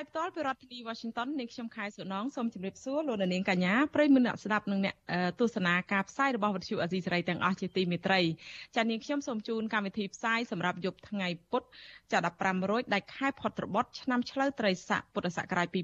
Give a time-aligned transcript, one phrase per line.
[0.00, 4.94] យផ្ទាល់ពីរដ្ឋធានី Washington នាងខ្ញុំខែសុណងសូមជម្រាបសួរលោកនាងកញ្ញាប្រិយមិត្តអ្នកស្ដាប់និងអ្នក
[5.40, 8.20] ទស្សនាការផ្សាយរបស់វិទ្យុអាស៊ីសេរីទាំងអស់ជាទីមេត្រី
[8.76, 11.62] ចា៎នាងខ្ញុំសូមជូនកម្មវិធីផ្សាយសម្រាប់យប់ថ្ងៃពុធ
[12.12, 15.76] ចា15រោចដាច់ខែផុតត្បុតឆ្នាំឆ្លូវត្រីស័កពុទ្ធសករាជ2500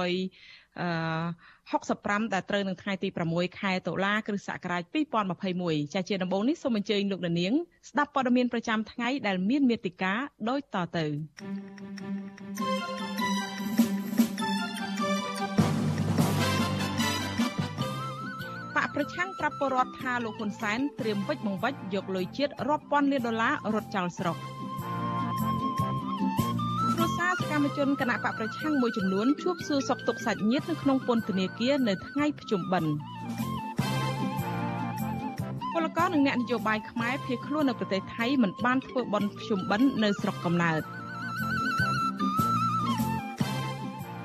[0.02, 4.82] ឺ 65ដែលត្រូវនឹងថ្ងៃទី6ខែតុលាគ្រិស្តសករាជ
[5.38, 7.52] 2021ចាជាដំបូងនេះសូមអញ្ជើញលោកនាង
[7.90, 11.06] ស្ដាប់ព័ត៌មានប្រចាំថ្ងៃដែលមានមេតិការដូចតទៅ
[18.76, 24.57] បកប្រឆាំងប្រាប់ពលរដ្ឋថាលោកហ៊ុនសែនត្រៀមវិច្ចបង្វិច្ចយកលុយជាតិរាប់ពាន់លានដុល្លាររត់ចោលស្រុកគ្រួសារស
[27.50, 32.92] កម្មជនគណៈបកប្រឆាំងមួយចំនួនជួបសួរសុខទុក្ខសាច់ញាតិនៅក្នុងពន្ធនាគារនៅថ្ងៃភ្ជុំបិណ្ឌ
[35.74, 40.82] ពលករនិងអ្នកនយោបាយខ្មែរភៀសខ្លួននៅប្រទេសថៃមិនបានធ្វើបន់ភ្ជុំបិណ្ឌនៅស្រុកកំណើត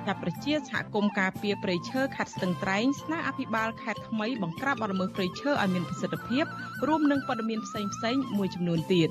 [0.08, 6.46] ចាប់ប្រជាសហគមន៍ការពារព្រៃឈើខេត្តស្ទឹងត្រែងស្នើអភិបាលខេត្តថ្មីបង្ក្រាបបទល្មើសព្រៃឈើឲ្យមានប្រសិទ្ធភាព
[6.88, 7.82] រួមនឹងព័ត៌មានផ្សេ
[8.14, 9.10] ងៗមួយចំនួនទៀត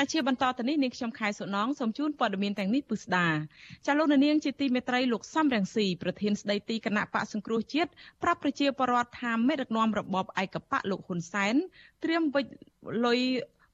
[0.02, 3.26] ាជាបន្តទៅនេះនាងខ្ញុំខែសុណងសូមជូនព័ត៌មានទាំងនេះពិស្ដា
[3.86, 7.90] ចាលោកនាងជាទីមេត្រីលោកសំរងស៊ីប្រធានស្ដីទីគណៈបកសង្គ្រោះជាតិ
[8.22, 11.54] ប្រាប់ប្រជាពលរដ្ឋថាមេដឹកនាំរបបឯកបកលោកហ៊ុនសែន
[12.04, 12.50] ត្រៀមវិច្ច
[13.04, 13.18] លុយ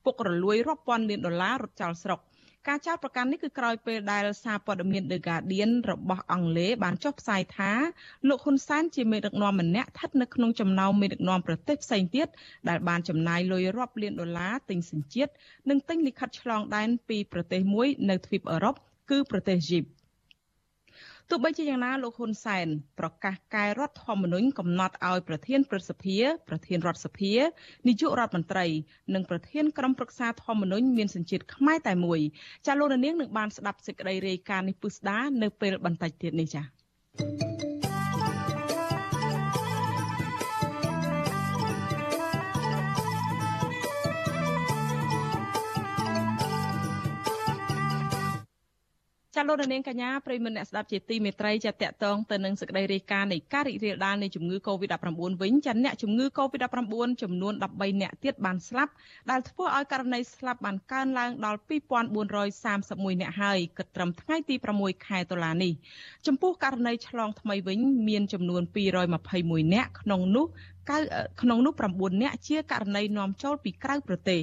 [0.04, 2.20] ពុករលួយរាប់ពាន់លានដុល្លាររត់ចោលស្រុក
[2.68, 7.72] ការចោទប្រកាន់នេះគឺក្រោយពេលដែលសារព័ត៌មាន The Guardian របស់អង់គ្លេសបានចុះផ្សាយថា
[8.28, 12.28] លោកហ៊ុនសែនជាមេដឹកនាំម្នាក់ស្ថិតនៅក្នុងចំណោមមេដឹកនាំប្រទេសផ្សេងទៀត
[12.68, 15.32] ដែលបានចំណាយលុយរាប់លានដុល្លារទិញសញ្ជាតិ
[15.68, 18.74] និងទិញលិខិតឆ្លងដែនពីប្រទេសមួយនៅទ្វីបអឺរ៉ុប
[19.10, 19.84] គឺប្រទេសអ៊ីជីប
[21.30, 22.66] ទោះបីជាយ៉ាងណាលោកហ៊ុនសែន
[22.98, 26.16] ប្រកាសកែរដ្ឋធម្មនុញ្ញកំណត់ឲ្យប្រធានព្រឹទ្ធសភា
[26.48, 27.32] ប្រធានរដ្ឋសភា
[27.88, 28.66] នាយករដ្ឋមន្ត្រី
[29.14, 32.20] និងប្រធានក្រុមប្រឹក្សាធម្មនុញ្ញមានសញ្ជាតិខ្មែរតែមួយ
[32.66, 37.73] ចាលោកនាងនឹងបានស្ដាប់សេចក្តីរាយការណ៍នេះពុស្ដានៅពេលបន្តិចទៀតនេះចា៎
[49.48, 55.08] លោកនាងកញ្ញាប្រិមមអ្នកស្ដាប់ជាទីមេត្រីចាតកតងទៅនឹងសេចក្តីរាយការណ៍នៃការរីករាលដាលនៃជំងឺ Covid-19
[55.42, 58.92] វិញចាអ្នកជំងឺ Covid-19 ចំនួន13អ្នកទៀតបានស្លាប់
[59.30, 65.72] ដែលធ្វើឲ្យករណីស្លាប់បានកើនឡើងដល់2431អ្នកហើយគិតត្រឹមថ្ងៃទី6ខែតុលានេះ
[66.26, 67.78] ចំពោះករណីឆ្លងថ្មីវិញ
[68.08, 70.46] មានចំនួន221អ្នកក្នុងនោះ
[71.42, 74.42] ក្នុងនោះ9អ្នកជាករណីនាំចូលពីក្រៅប្រទេស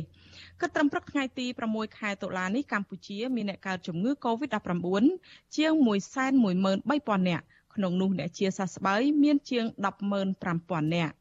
[0.60, 5.06] គិតត្រឹមព្រឹកថ្ងៃទី6ខែតុលានេះកម្ពុជាមានអ្នកកើតជំងឺ Covid-19
[5.58, 9.66] ជាង113,000នាក់ក្នុងនោះអ្នកជាសះស្បើយមានជាង
[10.30, 11.14] 105,000នាក់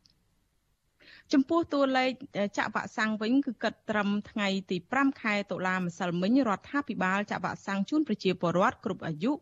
[1.35, 2.13] ចំពោះតួលេខ
[2.59, 9.33] ចាក់វ៉ាក់សាំងវិញគឺគិតត្រឹមថ្ងៃទី5ខែតុលាម្សិលមិញរដ្ឋាភិបាលចាក់វ៉ាក់សាំងជូនប្រជាពលរដ្ឋគ្រប់អាយុ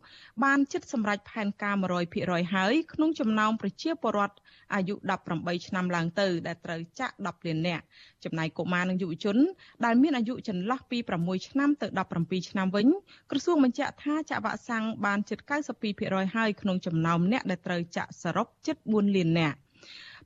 [0.43, 1.75] បានជិតសម្រេចផែនការ
[2.13, 4.35] 100%ហើយក្នុងចំណោមប្រជាពលរដ្ឋ
[4.75, 4.95] អាយុ
[5.29, 7.83] 18ឆ្នាំឡើងទៅ ដែលត្រូវចាក់10លាននាក់
[8.23, 9.37] ចំណែកកុមារនិងយុវជន
[9.85, 11.87] ដែលមានអាយុចន្លោះពី6ឆ្នាំទៅ
[12.19, 12.87] 17ឆ្នាំវិញ
[13.31, 15.39] ក្រសួងបញ្ជាក់ថាចាក់វ៉ាក់សាំងបានជិត
[15.87, 19.59] 92%ហើយក្នុងចំណោមអ្នកដែលត្រូវចាក់សរុបជិត4លាននាក់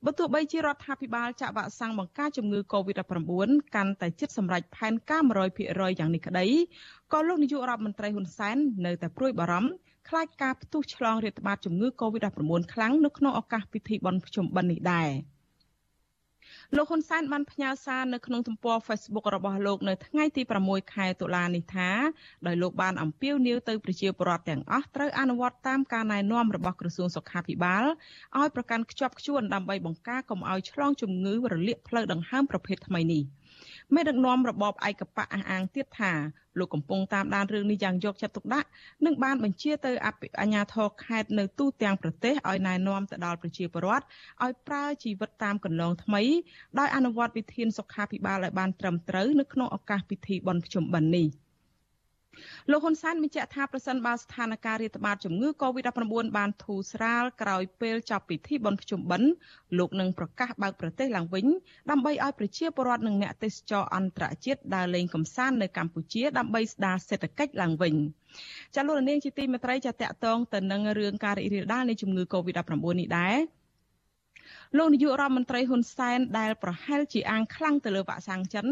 [0.04, 5.22] បើទោះបីជារដ្ឋាភិបាលចាក់វ៉ាក់សាំងបង្ការជំងឺ Covid-19 កាន់តែជិតសម្រេចផែនការ
[5.60, 6.46] 100%យ៉ាងនេះក្តី
[7.12, 8.56] ក៏លោកនាយករដ្ឋមន្ត្រីហ៊ុនសែន
[8.86, 9.70] នៅតែព្រួយបារម្ភ
[10.08, 15.10] ខ្លាចការផ្ទុះឆ្លងរាតត្បាតជំងឺ Covid-19 ខ្លាំងនៅក្នុងឱកាសពិធីបុណ្យភ្ជុំបិណ្ឌនេះដែរ។
[16.76, 21.90] លោកហ៊ុនសែនបានផ្ញើសារនៅក្នុងទំព័រ Facebook របស់លោកនៅថ្ងៃទី6ខែតុលានេះថា
[22.46, 27.84] ដោយលោកបានអំពាវនាវទៅប្រជាពលរដ្ឋទាំងអស់ត្រូវអនុវត្តតាមការណែនាំរបស់ក្រសួងសុខាភិបាល
[28.38, 33.22] ឲ្យប្រកាន់ខ្ជាប់ខ្ជួនដើម្បីបង្ការកុំឲ្យឆ្លងជំងឺរលាកផ្លូវដង្ហើមប្រភេទថ្មីនេះ។
[33.94, 36.12] មេដឹកនាំរបបឯកបកអះអាងទៀតថា
[36.58, 38.68] លោកកំពុងតាមដានរឿងនេះយ៉ាងយកចិត្តទុកដាក់
[39.04, 40.12] និងបានបញ្ជាទៅអា
[40.46, 44.04] ជ្ញាធរខេត្តនៅទូទាំងប្រទេសឲ្យណែនាំទៅដល់ប្រជាពលរដ្ឋ
[44.44, 46.22] ឲ្យប្រើជីវិតតាមកន្លងថ្មី
[46.78, 51.28] ដោយអនុវត្តវិធានសុខាភិបាលឲ្យបានត្រឹមត្រូវនៅក្នុងឱកាសពិធីបុណ្យភ្ជុំបិណ្ឌនេះ។
[52.70, 59.28] លោកហ៊ុនសែនបញ្ជាក់ថាប្រសិនបើស្ថានភាពរាតត្បាតជំងឺ Covid-19 បានធូរស្រាលក្រោយពេលចប់ពិធីបុណ្យភ្ជុំបិណ្ឌ
[59.78, 61.46] លោកនឹងប្រកាសបើកប្រទេសឡើងវិញ
[61.90, 67.94] ដើម្បីឲ្យប្រជាពលរដ្ឋនិងអ្នកទេសចរអន្តរជាតិដើរលេងកម្សាន្តនៅកម្ពុជាដើម្បីស្ដារសេដ្ឋកិច្ចឡើងវិញ
[68.74, 73.36] ចាលោកនាងជាទីមេត្រីចាតកតងទៅនឹងរឿងការរីករាលដាលនៃជំងឺ Covid-19 នេះដែរ
[74.78, 78.66] លោកនាយករដ្ឋមន្ត្រីហ៊ុនសែនដែលប្រហែលជាអាងខ្លាំងទៅលើវ៉ាក់សាំងចិន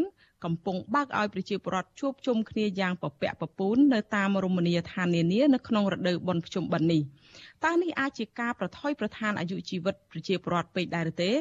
[0.45, 7.03] កំពុងបើកឲ្យប្រជាពលរដ្ឋជួបជុំគ្នាយ៉ាងពពាក់ពពូននៅតាមរមណីយដ្ឋាននានានៅក្នុងរដូវបុណ្យភ្ជុំបិណ្ឌនេះ
[7.65, 11.33] តើនេះអាចជាការប្រថុយប្រឋានអាយុជីវិតប្រជាពលរដ្ឋពេកដែរឬទេ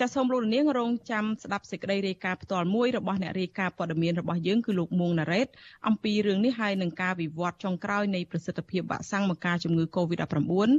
[0.00, 5.48] ចាសសូមលោកនាងរងចាំស្ដាប់សេចក្តីរាយការណ៍ផ្ទាល់មួយរបស់អ្នករាយការណ៍ព័ត៌មានរបស់យើងគឺលោកមួងណារ៉េត
[5.88, 10.70] អំពីរឿងនេះហើយនឹងការវិវត្តចុងក្រោយនៃប្រសិទ្ធភាពវ៉ាក់សាំងមកការជំងឺ Covid-19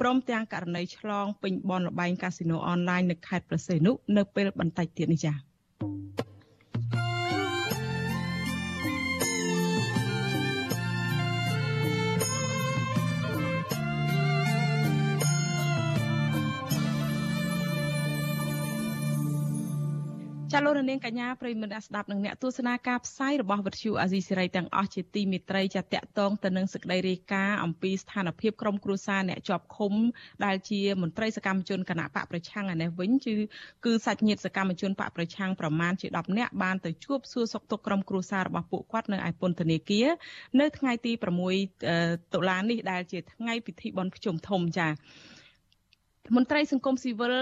[0.00, 6.33] ព្រមទាំងករណីឆ្លងពេញបនលបែងកាស៊ីណូអនឡាញនៅខេត្តប្រសេនុនៅពេលបន្តិចទៀតនេះចា៎
[20.54, 29.92] ចាលោករនាងកញ្ញាប្រិមត្តស្ដាប់នឹងអ្នកទស្សនាការផ្សាយរបស់វិទ្យុអាស៊ីសេរីទាំងអស់ជាទីមេត្រីចាតកតងទៅនឹងសេចក្តីរាយការណ៍អំពីស្ថានភាពក្រុមគ្រួសារអ្នកជាប់ឃុំ
[30.44, 33.34] ដែលជាមន្ត្រីសកម្មជនគណៈបកប្រឆាំងឯនេះវិញគឺ
[33.84, 40.08] គឺសាច់ញាតិសកម្មជនបកប្រឆាំងប្រមាណជា10នាក់បានទៅជួបសួរសុខទុក្ខក្រុមគ្រួសាររបស់ពួកគាត់នៅឯពន្ធនាគារ
[40.60, 41.12] នៅថ្ងៃទី
[41.72, 44.88] 6តុលានេះដែលជាថ្ងៃពិធីបុណ្យភ្ជុំធំចា
[46.36, 47.34] មន្ត្រីសង្គមស៊ីវិល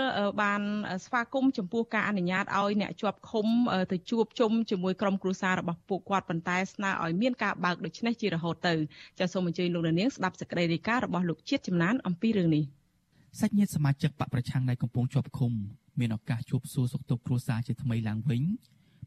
[0.43, 0.62] បាន
[1.05, 3.46] ស្វាគមន៍ចំពោះការអនុញ្ញាតឲ្យអ្នកជាប់ឃុំ
[3.93, 8.75] ទៅជួបជុំជាមួយក្រុមគ្រួសាររបស់ពួកគាត់ប៉ុន្តែស្នើឲ្យមានការបើកដូច្នេះជារហូតទៅ
[9.19, 12.64] ចាសសូមអញ្ជើញលោកនាងស្ដាប់សេចក្តីរាយការណ៍របស់លោកជាតិចំណានអំពីរឿងនេះ
[13.40, 15.52] សាច់ញាតិសមាជិកបកប្រឆាំងដែលកំពុងជាប់ឃុំ
[16.00, 18.43] មានឱកាសជួបសួរសុខទុក្ខគ្រួសារជាថ្មីឡើងវិញ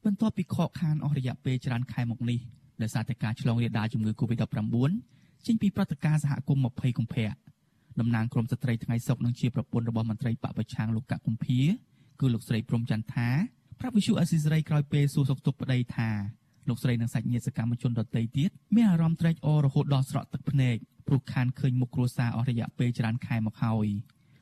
[0.05, 2.39] បន្ទាប់ពីខកខានអស់រយៈពេលច្រើនខែមកនេះ
[2.81, 4.75] ដោយសារតែការឆ្លងរាលដាលជំងឺ Covid-19
[5.45, 7.27] ចេញពីព្រឹត្តិការណ៍សហគមន៍20កុម្ភៈ
[7.99, 11.59] តំណាងក្រមស្ត្រីថ្ងៃសុកនឹងជាប្រពន្ធរបស់មន្ត្រីបពប្រឆាំងលោកកកុម្ភា
[12.19, 13.29] គឺលោកស្រីព្រំចន្ទថា
[13.79, 16.09] ប្រាប់វិសុអេស៊ីសរ៉ៃក្រោយពេលសួរសុខទុក្ខប្តីថា
[16.69, 20.75] លោកស្រីនិងសាច់ញាតិសកម្មជនដទៃទៀតមានអារម្មណ៍ត្រេកអររហូតដល់ស្រក់ទឹកភ្នែក
[21.07, 23.87] ព្រោះខានឃើញមុខគ្រួសារអស់រយៈពេលច្រើនខែមកហើយ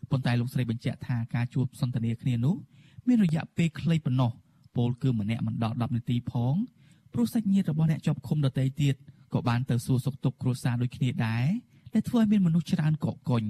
[0.10, 2.56] ប៉ុន្តែលោកស្រីបញ្ជាក់ថាការជួបសន្ទនាគ្នានោះ
[3.08, 4.32] មានរយៈពេលខ្លីប៉ុណ្ណោះ
[4.76, 6.56] ពលគឺម្នាក់មិនដល់10នាទីផង
[7.14, 8.96] ព្រោះសាច់ញាតិរបស់អ្នកជាប់ឃុំដទៃទៀត
[9.34, 11.46] ក៏បានទៅសួរសុខទុក្ខគ្រួសារដូចគ្នាដែរ
[11.94, 13.44] ដែលធ្វើឲ្យមានមនុស្សច្រើនកកកុញ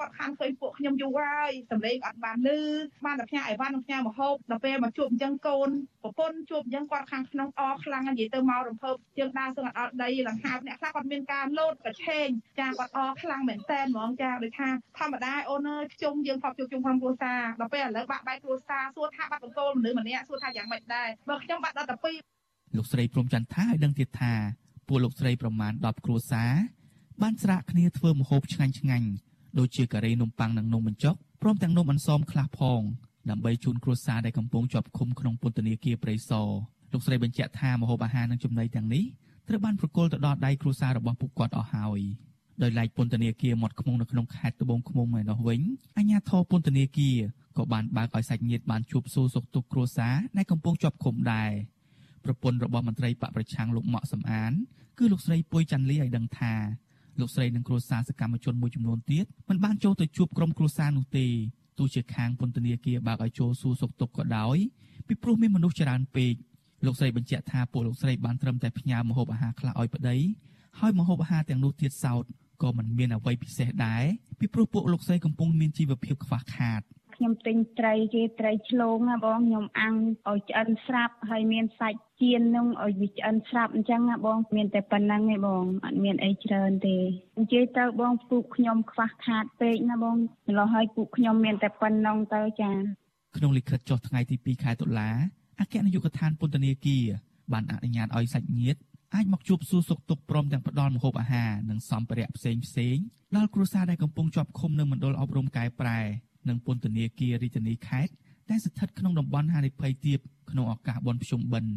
[0.00, 2.60] គាត់ខាងឃើញពួកខ្ញុំយូរហើយសម្លេងអត់បានលឺ
[3.04, 5.68] បានតែផ្ញើអីវ៉ាន់ផ្ញើមហូបដល់ពេលមកជួបអញ្ចឹងកូន
[6.02, 12.28] ប្រពន្ធជួបអញ្ចឹងគាត់ខាងក្នុងអខ្លាំងនិយាយទៅមករំភើបជើងដើរសឹងអត់ដីលង្ហើបអ្នកខ្លះគាត់មានការលោតកឆេង
[12.60, 14.68] ចាគាត់អខ្លាំងមែនតែនហ្មងចាដូចថា
[14.98, 21.96] ធម្មតាអូនអើយខ្ជុំយើងថប់ជួបជុំក្រុមគ្រួសារដល់ពេលឥឡូវបាក់បែកគ្រួសារសួរថាបាត់បង្គោលមនុស្សម្នាក់សួរថាយ៉ាងម៉េចដែរបើខ្ញុំបាត់ដល់តែ
[22.40, 24.32] 2លោកស្រីព្រំចន្ទថាឲ្យដឹងទៀតថា
[24.88, 26.52] ពួកលោកស្រីប្រមាណ10គ្រួសារ
[27.22, 29.08] បានស្រាកគ្នាធ្វើម្ហូបឆ្ងាញ់ឆ្ងាញ់
[29.58, 32.80] ដូចជាការ៉េនំប៉័ងនិងនំបញ្ចុកព្រមទាំងនំអន្សមខ្លះផង
[33.30, 36.48] ដើម្បីជូនគ្រួសារដែលកំពុងជាប់ឃុំក្នុងពន្ធនាគារព្រៃសរ
[36.92, 39.04] លោកស្រីបញ្ជាក់ថាម្ហូបអាហារនិងចំណីទាំងនេះ
[39.48, 42.00] ត្រូវបានប្រគល់ទៅដល់ដៃគ្រួសាររបស់ពួកគាត់អស់ហើយ
[42.62, 45.60] ដោយឡែកពន្ធនាគារមាត់ឃុំនៅក្នុងខេត្តត្បូងឃ្មុំឯនោះវិញ
[45.96, 47.16] អាជ្ញាធរពន្ធនាគារ
[47.56, 51.50] ក៏បានបើកឲ្យសាច់ញាតិបានជួបសួរសុខទុក្ខគ្រួសារដែលកំពុងជាប់ឃុំដែរ
[52.24, 54.52] ប្រពន្ធរបស់មន្ត្រីបកប្រឆាំងលោកម៉ាក់សំអាន
[54.98, 56.54] គឺលោកស្រីពុយច័ន្ទលីឲ្យដឹងថា
[57.20, 61.26] លោកស្រីនិងគ្រួសារសកម្មជនមួយចំនួនទៀតមិនបានចូលទៅជួបក្រុមគ្រួសារនោះទេ
[61.78, 64.56] ទោះជាខាងពន្ធនាគារបើកឲ្យចូលសួរសុខទុក្ខក៏ដោយ
[65.06, 66.34] ពីព្រោះមានមនុស្សច្រើនពេក
[66.86, 70.16] លោកស្រីបញ្ជាក់ថាពួកលោកស្រីបានត្រឹមតែផ្ញើម្ហូបអាហារខ្លះឲ្យប្តី
[70.78, 72.24] ហើយម្ហូបអាហារទាំងនោះទៀតសោត
[72.62, 74.04] ក៏មិនមានអ្វីពិសេសដែរ
[74.38, 76.80] ពីព្រោះពួកលោកស្រីកំពុងមានជីវភាពខ្វះខាត
[77.16, 79.94] ខ្ញុំទិញត្រីគេត្រីឆ្លងណាបងខ្ញុំអាំង
[80.28, 86.96] ឲ្យឆ្អិនស្រាប់ហើយមានសាច់ចៀននឹងឲ្យវាឆ្អិនស្រាប់អញ្ចឹងណាបងមានតែប៉ុណ្្នឹងឯងបងអត់មានអីច្រើនទេ
[87.36, 90.16] អញ្ជើញទៅបងពូកខ្ញុំខ្វះខាតពេកណាបង
[90.48, 92.70] ម្ល៉េះហើយពូកខ្ញុំមានតែប៉ុណ្ណឹងទៅចា
[93.36, 95.10] ក្នុងលិខិតចុះថ្ងៃទី2ខែតុលា
[95.60, 97.04] អគ្គនាយកដ្ឋានពន្ធនាគារ
[97.52, 98.80] បានអនុញ្ញាតឲ្យសាច់ញាតិ
[99.14, 102.96] អាចមកជួបសួរសុខទុក្ខព្រមទាំងផ្ដល់ម្ហូបអាហារនិងសម្ភារៈផ្សេងផ្សេង
[103.36, 106.00] ដល់គ្រួសារដែលកំពុងជាប់ឃុំនៅមណ្ឌលអប់រំកែប្រែ
[106.48, 108.12] និងពន្ធនាគាររាជធានីខេត្ត
[108.50, 110.18] ដែលស្ថិតក្នុងតំបន់ហានិភ័យទាប
[110.50, 111.72] ក្នុងឱកាសបុណ្យភ្ជុំបិណ្ឌ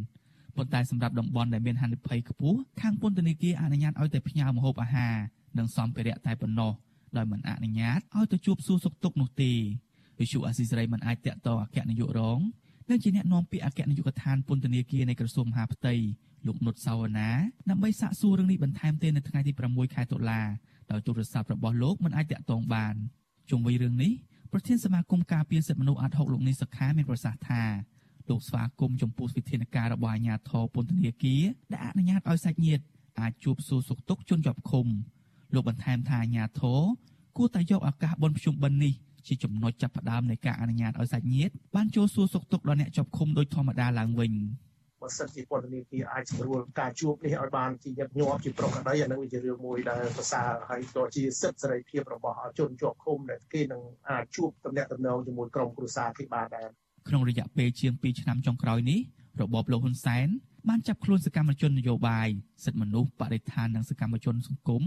[0.55, 5.15] ប៉ុន្តែសម្រាប់តំបន់ដែលមានហានិភ័យខ្ពស់ខាងពន្ធនាគារអនុញ្ញាតឲ្យតែផ្ញើម្ហូបអាហារ
[5.57, 6.71] និងសម្ភារៈតែប៉ុណ្ណោះ
[7.17, 9.51] ដោយមិនអនុញ្ញាតឲ្យទៅជួបសួរសុខទុក្ខនោះទេ
[10.19, 12.39] វិសុអាស៊ីសេរីមិនអាចតាក់ទងអគ្គនាយករង
[12.89, 15.93] និងជាអ្នកនាំពាក្យអគ្គនាយកដ្ឋានពន្ធនាគារនៃក្រសួងមហាផ្ទៃ
[16.47, 17.29] លោកនុតសាវណ្ណា
[17.69, 20.41] ដើម្បីសាកសួររឿងនេះបន្ថែមទេនៅថ្ងៃទី6ខែតុលា
[20.91, 22.93] ដោយទូរស័ព្ទរបស់លោកមិនអាចតាក់ទងបាន
[23.49, 24.11] ជុំវិញរឿងនេះ
[24.53, 27.63] ប្រធានសមាគមការពារសិទ្ធិមនុស្សអាត់ហុកលោកនីសុខាមានប្រសាសន៍ថា
[28.29, 32.83] លោកស្វាគមន៍ចំពោះវិធានការរបស់អាជ្ញាធរពន្ធនាគារដែលអនុញ្ញាតឲ្យសាច់ញាតិ
[33.19, 34.85] អាចជួបសួរសុខទុក្ខជនជាប់ឃុំ
[35.53, 36.79] លោកបន្ថែមថាអាញាធរ
[37.37, 38.93] គួរតែយកឱកាសបុណ្យភ្ជុំបិណ្ឌនេះ
[39.27, 44.33] ជាចំណុចចាប់ផ្ដើមនៃការអនុញ្ញាតឲ្យសាច់ញាតិបានចូលសួរសុខទុក្ខដល់អ្នកជាប់ឃុំដោយធម្មតាឡើងវិញ
[45.01, 56.67] បើសិនជាពន្ធនាគារអាចស្រួលការជួបនេះឲ្យបានជាញឹកញាប់ជាប្រកបដីអានឹងជារឿងមួយដែលប្រសើរហើយក៏ជាសិទ្ធិសេរីភាពរបស់ជនជាប់ឃុំដែលគេនឹងអាចជួបតំណែងតំណងជាមួយក្រុមគ្រួសារគេបានដែរ
[57.07, 58.99] ក្នុងរយៈពេលជាង2ឆ្នាំចុងក្រោយនេះ
[59.41, 60.27] របបលោកហ៊ុនសែន
[60.69, 62.27] បានចាប់ខ្លួនសកម្មជននយោបាយ
[62.65, 64.83] សិទ្ធិមនុស្សបរិស្ថាននិងសកម្មជនសង្គម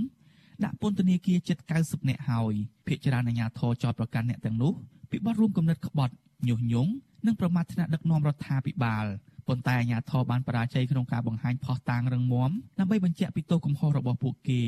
[0.64, 2.54] ដាក់ពន្ធនាគារជិត90នាក់ហើយ
[2.86, 4.72] ភ្នាក់ងារអាជ្ញាធរចោទប្រកាន់អ្នកទាំងនោះ
[5.10, 6.14] ពីបទរួមគំនិតក្បត់
[6.48, 6.92] ញុះញង់
[7.26, 9.06] និងប្រមាថថ្នាក់ដឹកនាំរដ្ឋាភិបាល
[9.48, 14.60] ប៉ុន្តែអាជ្ញាធរបានបរាជ័យក្នុងការបង្ហាញផុសតាងរឹងមាំដើម្បីបញ្ជាក់ពីទោសកំហុសរបស់ពួកគេ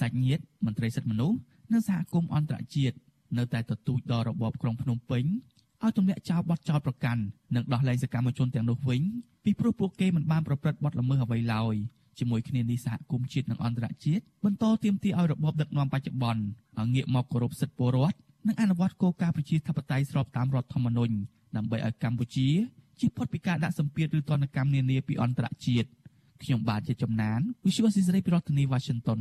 [0.00, 1.36] សាច់ញាតិមន្ត្រីសិទ្ធិមនុស្ស
[1.72, 2.96] និងសហគមន៍អន្តរជាតិ
[3.38, 5.24] នៅតែទទូចដល់របបក្រុងភ្នំពេញ
[5.82, 7.22] ឲ្យទម្លាក់ចោលបទចោទប្រកាន់
[7.54, 9.02] និងដោះលែងសកម្មជនទាំងនោះវិញ
[9.44, 11.74] ពីព្រោះពួកគេមិនបានប្រព្រឹត្តបទល្មើសអ្វីឡើយ
[12.18, 16.42] ជាមួយគ្នានេះសហគមន៍ជាតិនិងអន្តរជាតិបន្តទាមទារឲ្យរបបដឹកនាំបច្ចុប្បន្ន
[16.78, 18.16] ឲ្យងាកមកគោរពសិទ្ធិពលរដ្ឋ
[18.48, 21.14] និងអនុវត្តគោលការណ៍ប្រជាធិបតេយ្យស្របតាមរដ្ឋធម្មនុញ្ញ
[21.56, 22.48] ដើម្បីឲ្យកម្ពុជា
[23.00, 25.88] ជៀសផុតពីការដាក់សម្ពាធឬទណ្ឌកម្មនានាពីអន្តរជាតិ
[26.42, 29.20] ខ្ញុំបាទជាចំណាន Visual Society ពីរដ្ឋធានី Washington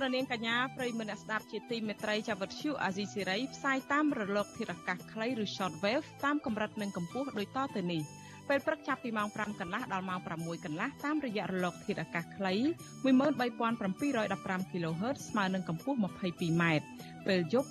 [0.00, 8.02] លោករនាងកញ្ញាប្រិយមិត្តអ្នកស្ដាប់ជាទីមេត្រីចាវិទ្យុអាស៊ីសេរីផ្សាយតាមរលកធាតុអាកាសខ្លីឬ short wave តាមកម្រិតនិងកម្ពស់ដូចតទៅនេះ
[8.48, 12.54] ពេលព្រឹកចាប់ពីម៉ោង5កន្លះដល់ម៉ោង6កន្លះតាមរយៈរលកធាតុអាកាសខ្លី
[13.04, 16.62] 13715 kHz ស្មើនឹងកម្ពស់ 22m
[17.26, 17.70] ពេលយប់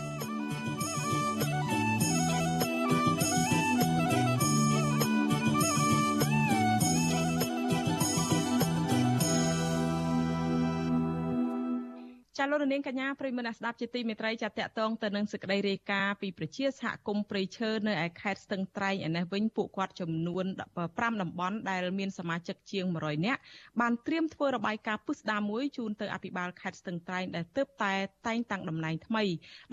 [12.43, 20.45] ចាលោករនាងកញ្ញាប្រិមនៈស្ដាប់ជាទីមេត្រីចាតកតងទៅនឹងសេចក្តីរាយការណ៍ពីប្រជាសហគមន៍ព្រៃឈើនៅឯខេត្តស្ទឹងត្រែងឯនេះវិញពួកគាត់ចំនួន
[20.83, 23.39] 5តំបន់ដែលមានសមាជិកជាង100នាក់
[23.81, 27.93] បានត្រៀមធ្វើរបាយការណ៍ពុស្ដារមួយជូនទៅអភិបាលខេត្តស្ទឹងត្រែងដែលទើបតែ
[28.27, 29.23] តែងតាំងតំណែងថ្មី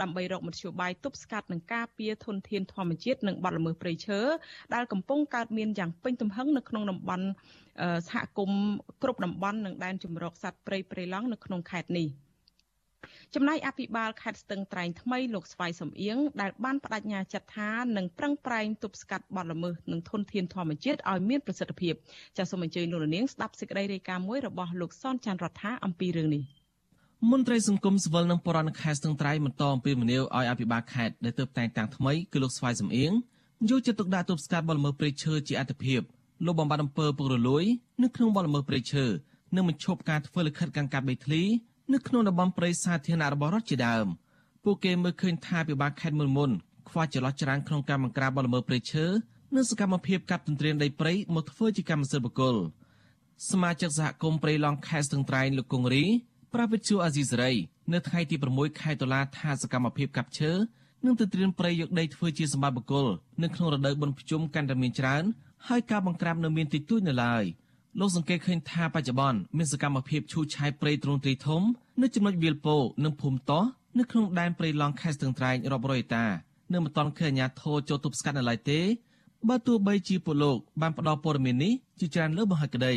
[0.00, 4.20] ដើម្បីរកមធ្យោបាយទប់ស្កាត់និងការពារធនធានធម្មជាតិនិងបទល្មើសព្រៃឈើ
[4.74, 7.26] ដែលកំពុងកើតមានយ៉ាងពេញទំហឹងនៅក្នុងតំបន់
[8.08, 8.62] សហគមន៍
[9.02, 12.08] គ្រប់តំបន់និងដែនជម្រកសត្វព្រៃព្រៃឡង់នៅក្នុងខេត្តនេះ។
[13.34, 21.94] ចំណែកអភិបាលខេត្តស្ទឹងត្រែងថ្មីលោកស្វាយសំអៀងដែលបានបដិញ្ញាចាត់ថានឹងប្រឹងប្រែងទប់ស្កាត់បទល្មើសនិងធនធានធម្មជាតិឲ្យមានប្រសិទ្ធភាព
[22.36, 26.44] ចាសសូមអញ្ជើញលោកនាងស្ដាប់សេចក្តីរាយការណ៍មួយរបស់លោកសនច័ន្ទរដ្ឋាអំពីរឿងនេះ
[27.32, 33.12] មន្ត្រីសង្គមស៊ីវិលនិងបរិវត្តខេត្តស្ទឹងត្រែងបន្តអំពីមនីវឲ្យអភិបាលខេត្តដែលទើបតែងតាំងថ្មីគឺលោកស្វាយសំអៀង
[33.70, 36.00] យកចិត្តទុកដាក់ទប់ស្កាត់បទល្មើសព្រៃឈើជាអត្តភាព
[36.46, 37.64] លោកបំបត្តិអំពើពុករលួយ
[38.02, 39.04] នៅក្នុងបទល្មើសព្រៃឈើ
[39.56, 41.42] និងបញ្ឈប់ការធ្វើលិខិតកាន់កាប់ដីធ្លី
[41.92, 44.06] នៅក្នុងតំបន់ព្រៃសាធារណៈរបស់រដ្ឋជាដើម
[44.64, 46.50] ពួកគេមើលឃើញថាពិបាកខេត្តមុនមុន
[46.88, 49.06] ខ្វះចន្លោះច្រាំងក្នុងការបង្ក្រាបបទល្មើសព្រៃឈើ
[49.54, 52.56] និងសកម្មភាពកាប់ទន្ទ្រានដីព្រៃមកធ្វើជាកម្មសិទ្ធិបុគ្គល
[53.50, 56.04] សមាជិកសហគមន៍ព្រៃឡង់ខេត្តស្ទឹងត្រែងលោកគង្រី
[56.54, 57.52] ប្រាវិទ្យាអាស៊ីសេរី
[57.92, 60.52] នៅថ្ងៃទី6ខែតុលាថាសកម្មភាពកាប់ឈើ
[61.04, 63.06] និងទន្ទ្រានព្រៃយកដីធ្វើជាសម្បត្តិបុគ្គល
[63.42, 65.24] នៅក្នុងរដូវបុណ្យភ្ជុំកាន់តែមានច្រើន
[65.68, 67.44] ហើយការបង្ក្រាបនៅមានតិចតួចនៅឡើយ
[68.00, 71.62] លោកសង្កេតឃើញថាបច្ចុប្បន្នមានសកម្មភាពឈូសឆាយព្រៃទ្រង់ទ្រីធំ
[72.02, 73.64] នៅចំណុចវាលពោនិងភូមិតោះ
[73.98, 76.24] នៅក្នុងដែនព្រៃឡង់ខេត្តស្ទឹងត្រែងរាប់រយតា
[76.72, 78.80] នៅមិនទាន់ឃើញអាជ្ញាធរចូលទប់ស្កាត់នៅឡើយទេ
[79.48, 82.94] បើទោះបីជាពលលោកបានផ្ដល់ព័ត៌មាននេះជាច្រើនលើបង្ហាញក្តី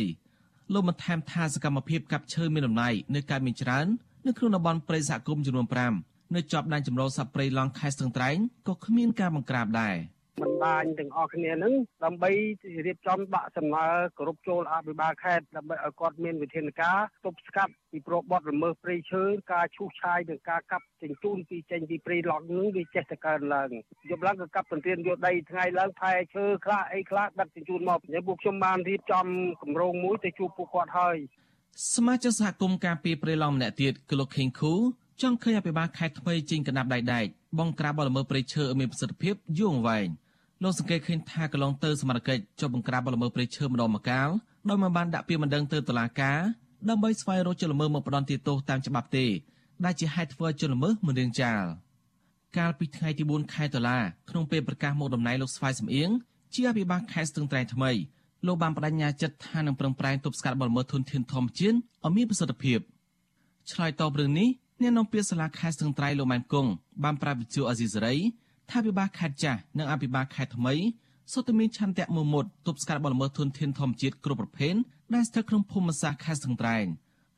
[0.72, 3.86] លោកបន្ថែមថាសកម្មភាពកាប់ឈើមានដំណ័យនៅកើតមានច្រើន
[4.26, 5.66] នៅក្នុងតំបន់ព្រៃសហគមន៍ចំនួន
[6.00, 8.36] 5នៅជាប់ដែនចម្រុះសត្វព្រៃឡង់ខេត្តស្ទឹងត្រែង
[8.68, 9.96] ក៏គ្មានការបង្ក្រាបដែរ។
[10.62, 12.30] បណ្ដាញទាំងអស់គ្នានឹងដើម្បី
[12.86, 13.86] រៀបចំដាក់សំណើ
[14.18, 23.70] គ្រប់ចូលអភិបាលខេត្តដើម្បីឲ្យគាត់មានវិធានការទប់ស្កាត់ពីប្របបទល្មើសព្រៃឈើការឈូសឆាយនិងការកាប់ចិញ្ចូនពីចេញពីព្រៃឡង់នឹងវាចេះតែកើនឡើង
[24.10, 29.26] យប់ឡើងក៏កាប់ទន្ទ្រានយកដីថ្ងៃឡើងផែឈើខ្លះអីខ្លះដឹកចិញ្ចូនមកហើយពួកខ្ញុំបានរៀបចំ
[29.62, 31.16] គម្រោងមួយទៅជួបពួកគាត់ហើយ
[31.94, 34.74] សមាជិកសហគមន៍ការពីព្រៃឡង់ម្នាក់ទៀតគឺលោកខេងខូ
[35.22, 37.26] ចង់ឃើញអភិបាលខេត្តថ្មីចេញកណ្ដាប់ដៃដែក
[37.58, 40.08] បងក្រាបបលល្មើសព្រៃឈើឲ្យមានប្រសិទ្ធភាពយូរអង្វែង
[40.62, 44.28] លោកសង្កេតឃើញថាកន្លងទៅសមត្ថកិច្ចចុះបង្ក្រាបបលល្មើសព្រៃឈើម្ដងម្កាល
[44.68, 46.38] ដោយមិនបានដាក់ពាក្យបណ្ដឹងទៅតុលាការ
[46.88, 49.26] ដើម្បីស្វែងរកជនល្មើសមកផ្ដន់ទោសតាមច្បាប់ទេ
[49.84, 51.62] ដែលជាហេតុធ្វើជនល្មើសមិនរៀងចាល
[52.58, 53.98] កាលពីថ្ងៃទី4ខែតុលា
[54.30, 56.10] ក្នុងពេលប្រកាសមកតំណែងលោកស្វាយសំអៀង
[56.54, 57.90] ជាអភិបាលខេត្តស្ទឹងត្រែងថ្មី
[58.46, 62.78] លោកបានបដិញ្ញាចិត្តថានឹងប្រឹងប្រែងទប់ស្កាត់បទល្មើសធនធានធម្មជាតិឲ្យមានប្រសិទ្ធភាព
[63.70, 64.48] ឆ្លើយតបរឿងនេះ
[64.80, 66.70] អ្នកនាំពាក្យសាលាខេត្តស្ទឹងត្រែងលោកម៉ែនគង់
[67.04, 68.14] បានប្រាប់វិទ្យុអេស៊ីសេរី
[68.72, 70.74] ថាវិបាលខេត្តចាស់និងអភិបាលខេត្តថ្មី
[71.32, 74.74] សុទ្ធតែមានឆន្ទៈមោមុតទប់ស្កាត់បទល្មើសធនធានធម្មជាតិគ្រប់ប្រភេទ
[75.14, 76.84] ដែលស្ថិតក្នុងភូមិសាស្ត្រខេត្តស្ទឹងត្រែង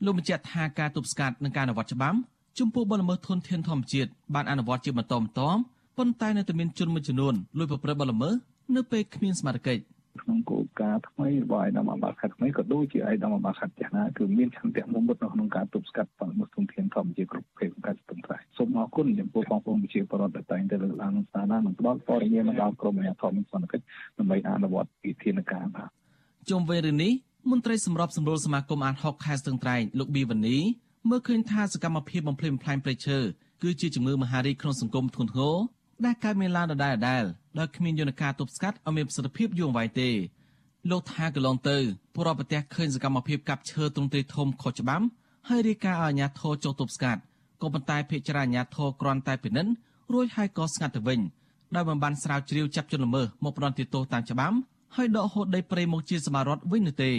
[0.04, 2.18] លោកបញ្ជាក់ថាការទប់ស្កាត់និងការអនុវត្តច្បាប់
[2.58, 5.58] ចំពោះបទល្មើសធនធានធម្មជាតិបានអនុវត្តជាបន្តបន្ទាប់
[5.98, 8.34] ប៉ុន្តែនៅតែមានជនមួយចំនួនលួចប្រព្រឹត្តបទល្មើស
[8.76, 9.58] នៅពេលគ្មានសមត្ថ
[10.14, 23.84] កិច្ចក្នុងគោលការណ៍ថ្មីរបស់ឯកឧត្តមអាបាខិតថ្មីក៏ដូចជាឯកឧត្តមអាបាខិតចាស់ណាគឺមានឆន្ទៈមុមុតនៅក្នុងការទប់ស្កាត់បទល្មើសធនធានធម្មជាតិគ្រប់ប្រភេទក្នុងការស្ទឹងត្រែងសូមអរគុណចំពោះបងប្អូនប្រជាពលរដ្ឋដែលតែងតែលើកឡើងនឹងស្ថានភាពនិងផ្ដល់ព័ត៌មានមកដល់ក្រមអាជ្ញាធរមានសមត្ថកិច្ច
[24.18, 25.88] ដើម្បីអនុវត្តវិធានការបាទ
[26.50, 27.12] ជុំវិញរឿងនេះ
[27.50, 30.58] មន្ត្រីសម្របសម្រួលសមាគមអាត60ខេត្តស្ទឹងត្រែងលោកប៊ីវ៉ានី
[31.10, 33.18] មើលឃើញថាសកម្មភាពបំផ្លិចបំផ្លាញព្រៃឈើ
[33.62, 35.56] គឺជាជំងឺមហារីកក្នុងសង្គមធ្ងន់ធ្ងរ
[36.04, 40.10] ដែលកើតមានឡើងដដែលៗ ដោយគ្មានយន្តការទប់ស្កាត់ឲ្យមានប្រសិទ្ធភាពយូរអង្វែងទេ
[40.90, 41.76] លោកថាកន្លងទៅ
[42.14, 45.04] ពលរដ្ឋប្រទេសឃើញសកម្មភាពកាប់ឈើទ្រង់ទ្រាយធំខុសច្បាប់
[45.48, 47.20] ហើយរាយការណ៍ឲ្យអាជ្ញាធរចូលទប់ស្កាត់
[47.62, 49.72] ក៏ប៉ុន្តែភ្នាក់ងារអាជ្ញាធរគ្រាន់តែពិនិត្យ
[50.12, 51.20] រួចហើយក៏ស្ងាត់ទៅវិញ
[51.74, 54.56] ដោយមិនបានស្រាវជ្រាវចាប់ជនល្មើសមកផ្ដន្ទាទោសតាមច្បាប់
[54.96, 57.12] ហើយដកហូតដីព្រៃមកជាសមារដ្ឋវិញនោះទេ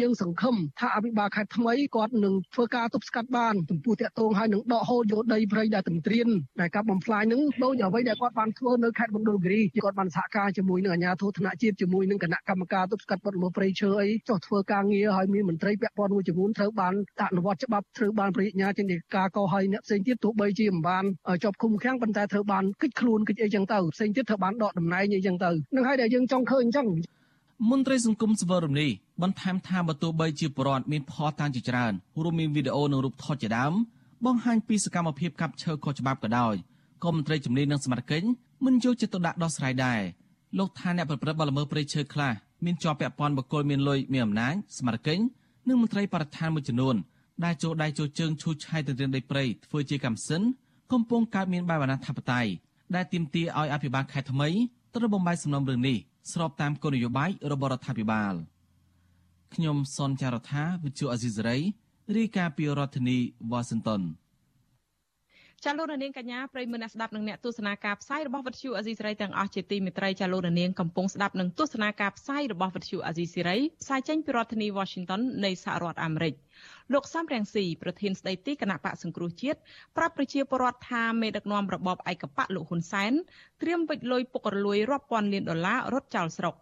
[0.00, 6.28] យើងសង្ឃឹមថាអភិបាលខេត្តថ្មីគាត់នឹងធ្វើការទប់ស្កាត់បានចំពោះតាក់ទងហើយនឹងដកហូតយកដីព្រៃដែលទន្ទ្រាន
[6.60, 21.04] ដែលកាប់បំផ្លាញនឹងដូចអ្វីដែលគាត់បានធ្វើនៅខេត្តមណ្ឌលគិរីគាត់បានសហការជាមួយនឹងអាជ្ញាធរថ្នាក់ជាតិជាមួយនឹងគណៈកម្មការទប់ស្កាត់បទល្មើសព្រៃឈើអីចុះធ្វើការងារហើយមានមន្ត្រីពាក់ព័ន្ធមួយចំនួនត្រូវបានអនុវត្តច្បាប់ត្រូវបានប្រញ្ញាចេញការកោហើយអ្នកផ្សេងទៀតទោះបីជាមិនបាន
[21.42, 26.88] ជាប់ឃុំឃាំងប៉ុន្តែត្រូវបានគិតខ្លួនគិតអីចឹងទៅផ្សេងទៀតត្រូវបានដកតំណែងអីចឹងទៅនឹងហើយដែលយើងចង់ឃើញអញ្ចឹង
[27.70, 28.90] មន្ត្រីសង្គមសវរមនេះ
[29.22, 31.92] បន្ថែមថាបើទោះបីជាប្រព័ន្ធមានផលតាំងជាច្រើន
[32.22, 33.72] រួមមានវីដេអូនិងរូបថតជាដើម
[34.24, 36.54] បង្ហាញពីសកម្មភាពកាប់ឈើខុសច្បាប់ក៏ដោយ
[37.04, 38.22] ក៏មន្ត្រីជំនាញនិងសមាជិក
[38.64, 40.00] មិនយកចិត្តទុកដាក់ដោះស្រាយដែរ
[40.58, 42.32] លោកថាអ្នកប្រព្រឹត្តបទល្មើសព្រៃឈើខ្លះ
[42.64, 45.18] មានជាប់ពាក់ព័ន្ធបុគ្គលមានលុយមានអំណាចសមាជិក
[45.68, 46.96] និងមន្ត្រីបរិស្ថានមួយចំនួន
[47.44, 50.42] ដែលចូលដៃចូលជើងឈូសឆាយទៅរៀនដីព្រៃធ្វើជាកម្មសិន
[50.92, 52.50] កំពុងកើតមានបែបអាណាធិបតេយ្យ
[52.94, 54.48] ដែលទាមទារឲ្យអភិបាលខេត្តថ្មី
[54.94, 55.98] ត្រូវបំបីសំណុំរឿងនេះ
[56.32, 58.34] ស្របតាមគោលនយោបាយរបស់រដ្ឋាភិបាល
[59.54, 61.56] ខ្ញុំសនចាររថាវិទ្យុអេស៊ីសរ៉ៃ
[62.16, 63.18] រាយការណ៍ពីរដ្ឋធានី
[63.50, 64.02] វ៉ាស៊ីនតោន
[65.64, 76.34] ចាលោកនាងកញ្ញាប្រិយមិត្តអ្នកស្ដាប់និងអ្នកទស្សនាការផ្សាយរបស់វិទ្យុអាស៊ីសេរីទាំងអស់ជាទីមេត្រីចាលោកនាងកំពុងស្ដាប់និងទស្សនាការផ្សាយរបស់វិទ្យុអាស៊ីសេរីផ្សាយចេញពីរដ្ឋធានី Washington នៃសហរដ្ឋអាមេរិក
[76.92, 79.58] លោកសំរងស៊ីប្រធានស្ដីទីគណៈបកសង្គ្រោះជាតិ
[79.96, 83.12] ប្រាប់ប្រជាពលរដ្ឋថាមេដឹកនាំរបបឯកបកលោកហ៊ុនសែន
[83.62, 86.54] ត្រៀមវិច្ចលុយពុករលួយរាប់ពាន់លានដុល្លាររត់ចោលស្រុក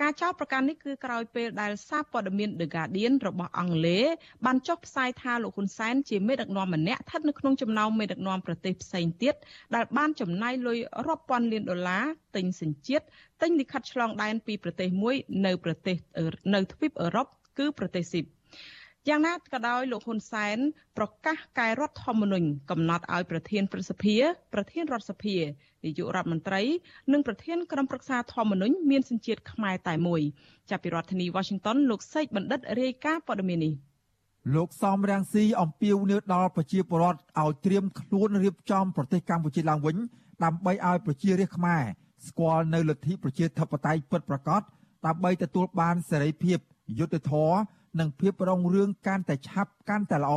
[0.00, 4.06] ការចោទប្រកាន់នេះគឺក្រោយពេលដែលសារព័ត៌មាន The Guardian របស់អង់គ្លេស
[4.44, 9.34] បានចុះផ្សាយថាលោកហ៊ុនសែនជាមេដឹកនាំម្នាក់ស្ថិតនៅក្នុងចំណោមមេដឹកនាំប្រទេសផ្សេងទៀត
[9.74, 12.04] ដែលបានចំណាយលុយរាប់ពាន់លានដុល្លារ
[12.36, 13.04] ទិញសញ្ជាតិ
[13.42, 15.96] ទិញលិខិតឆ្លងដែនពីប្រទេសមួយ នៅប្រទេស
[16.54, 17.26] នៅទ្វីបអឺរ៉ុប
[17.58, 18.24] គឺប្រទេសស៊ីប
[19.10, 20.58] យ៉ាងណាក៏ដោយលោកហ៊ុនសែន
[20.98, 24.16] ប្រកាសកែរដ្ឋធម្មនុញ្ញកំណត់ឲ្យប្រធានព្រឹទ្ធសភា
[24.54, 25.36] ប្រធានរដ្ឋសភា
[25.84, 26.62] នាយករដ្ឋមន្ត្រី
[27.12, 30.22] និងប្រធានក្រុមប្រឹក្សាធម្មនុញ្ញមានសញ្ជាតិខ្មែរតែមួយ
[30.70, 33.74] ចាប់ពីរដ្ឋធានី Washington លោកសេកបណ្ឌិតរាយការណ៍ព័ត៌មាននេះ
[34.54, 39.96] លោកសំរាំងស៊ីអំពាវនាវដល់ប្រជាពលរដ្ឋឲ្យត្រៀមខ្លួនរៀបចំប្រទេសកម្ពុជាឡើងវិញ
[40.44, 41.82] ដើម្បីឲ្យប្រជារាស្ត្រខ្មែរ
[42.28, 44.62] ស្គាល់នៅលទ្ធិប្រជាធិបតេយ្យពិតប្រាកដ
[45.06, 46.58] ដើម្បីទទួលបានសេរីភាព
[46.98, 47.56] យុត្តិធម៌
[47.98, 50.34] និងភាពរុងរឿងកាន់តែឆាប់កាន់តែល្អ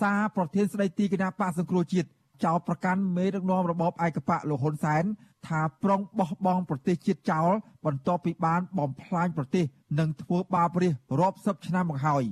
[0.00, 2.08] សារប្រធានស្ដីទីគណៈបកសង្គ្រោះជាតិ
[2.44, 5.04] ចោទប្រកាន់មេដឹកនាំរបបឯកបកលោកហ៊ុនសែន
[5.46, 7.50] ថាប្រុងបោះបង់ប្រទេសជាតិចោល
[7.86, 9.64] បន្ទាប់ពីបានបំផ្លាញប្រទេស
[9.98, 12.24] និងធ្វើបាបរាជរាប់សិបឆ្នាំមកហើយ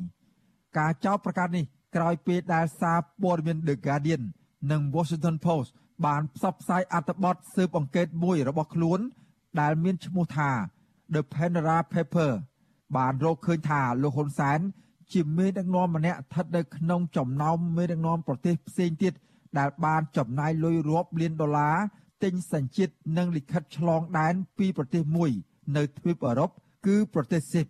[0.78, 1.64] ការចោទប្រកាន់នេះ
[1.96, 4.22] ក្រោយពេលដែលសារព័ត៌មាន The Guardian
[4.70, 5.70] និង Washington Post
[6.06, 9.00] បានផ្សព្វផ្សាយអត្ថបទស៊ើបអង្កេតមួយរបស់ខ្លួន
[9.60, 10.50] ដែលមានឈ្មោះថា
[11.14, 12.32] The Pandora Paper
[12.96, 14.60] បានរកឃើញថាលោកហ៊ុនសែន
[15.12, 19.12] ជាមេដឹកនាំម្នាក់ស្ថិតនៅក្នុងចំណោមមេដឹកនាំប្រទេសផ្សេងទៀត
[19.58, 21.76] ដែលបានចំណាយលុយរាប់លានដុល្លារ
[22.22, 25.30] ទិញសញ្ជាតិនិងលិខិតឆ្លងដែនពីប្រទេសមួយ
[25.76, 26.50] នៅទ្វីបអឺរ៉ុប
[26.86, 27.66] គឺប្រទេសស៊ីប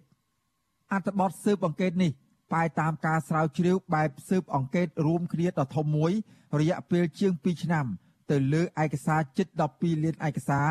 [0.93, 2.13] អត្ថបទស៊ើបអង្កេតនេះ
[2.53, 6.13] ប៉ែតាមការស្រាវជ្រាវបែបស៊ើបអង្កេតរួមគ្នាដ៏ធំមួយ
[6.61, 7.87] រយៈពេលជាង2ឆ្នាំ
[8.31, 10.69] ទៅលើឯកសារជិត12លានឯកសារ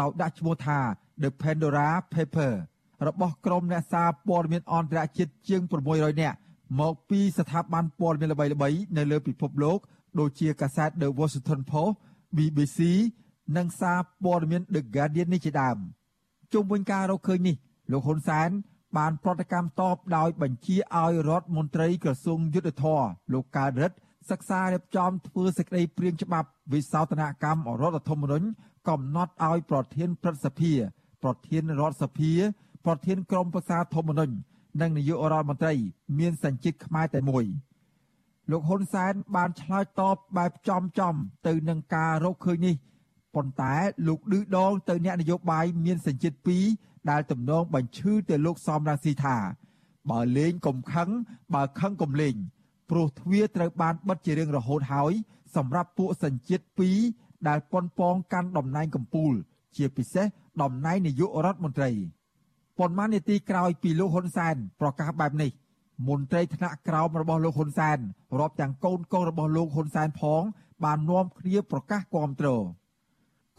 [0.00, 0.78] ដោយដាក់ឈ្មោះថា
[1.22, 2.52] The Pandora Paper
[3.06, 5.60] របស់ក្រុមអ្នកសារព័ត៌មានអន្តរជាតិជាង
[5.90, 6.36] 600នាក់
[6.80, 9.78] មកពីស្ថាប័នព័ត៌មានល្បីៗនៅលើពិភពលោក
[10.18, 11.94] ដូចជាកាសែត The Washington Post,
[12.36, 12.80] BBC
[13.56, 15.76] និងសារព័ត៌មាន The Guardian នេះជាដើម
[16.52, 17.56] ជុំវិញការរកឃើញនេះ
[17.92, 18.50] លោកហ៊ុនសែន
[18.96, 23.96] បានប្រតិកម្មតបដោយបញ្ជាឲ្យរដ្ឋមន្ត្រីក្រសួងយុទ្ធភ័ពលោកកើតរិទ្ធ
[24.30, 28.46] សិក្សារៀបចំធ្វើសេចក្តីព្រាងច្បាប់វិសោធនកម្មរដ្ឋធម្មនុញ្ញ
[28.88, 30.72] កំណត់ឲ្យប្រធានព្រឹទ្ធសភា
[31.22, 32.32] ប្រធានរដ្ឋសភា
[32.84, 34.34] ប្រធានក្រុមប្រឹក្សាធម្មនុញ្ញ
[34.80, 35.74] និងនាយករដ្ឋមន្ត្រី
[36.18, 37.44] មានសញ្ជាតិខ្មែរតែមួយ
[38.50, 41.14] លោកហ៊ុនសែនបានឆ្លើយតបបែបចំចំ
[41.46, 42.74] ទៅនឹងការរកឃើញនេះ
[43.34, 43.74] ប៉ុន្តែ
[44.06, 46.36] លោកឌឺដងទៅអ្នកនយោបាយមានសញ្ជាតិ
[46.72, 49.36] 2ដែលទំនងបញ្ឈឺទៅលោកសំរាស៊ីថា
[50.10, 51.08] បើលេងកុំខឹង
[51.54, 52.34] បើខឹងកុំលេង
[52.90, 55.12] ព្រោះទ្វារត្រូវបានបិទជារៀងរហូតហើយ
[55.56, 56.64] សម្រាប់ពួកសញ្ជាតិ
[57.06, 59.32] 2ដែលប៉ុនប៉ងកាន់តំណែងកម្ពូល
[59.76, 60.26] ជាពិសេស
[60.62, 61.90] តំណែងនាយករដ្ឋមន្ត្រី
[62.78, 65.50] ប៉ុន្មាននាទីក្រោយពីលោកហ៊ុនសែនប្រកាសបែបនេះ
[66.08, 67.98] មន្ត្រីថ្នាក់ក្រោមរបស់លោកហ៊ុនសែន
[68.38, 70.42] រាប់ទាំងកូនកូនរបស់លោកហ៊ុនសែនផង
[70.84, 72.48] បាននាំគ្នាប្រកាសគាំទ្រ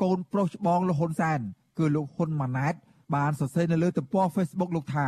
[0.02, 1.40] កូនប្រុសច្បងលោកហ៊ុនសែន
[1.78, 2.74] គឺលោកហ៊ុនម៉ាណែត
[3.16, 5.08] បានសរសេរនៅលើទំព័រ Facebook លោកថា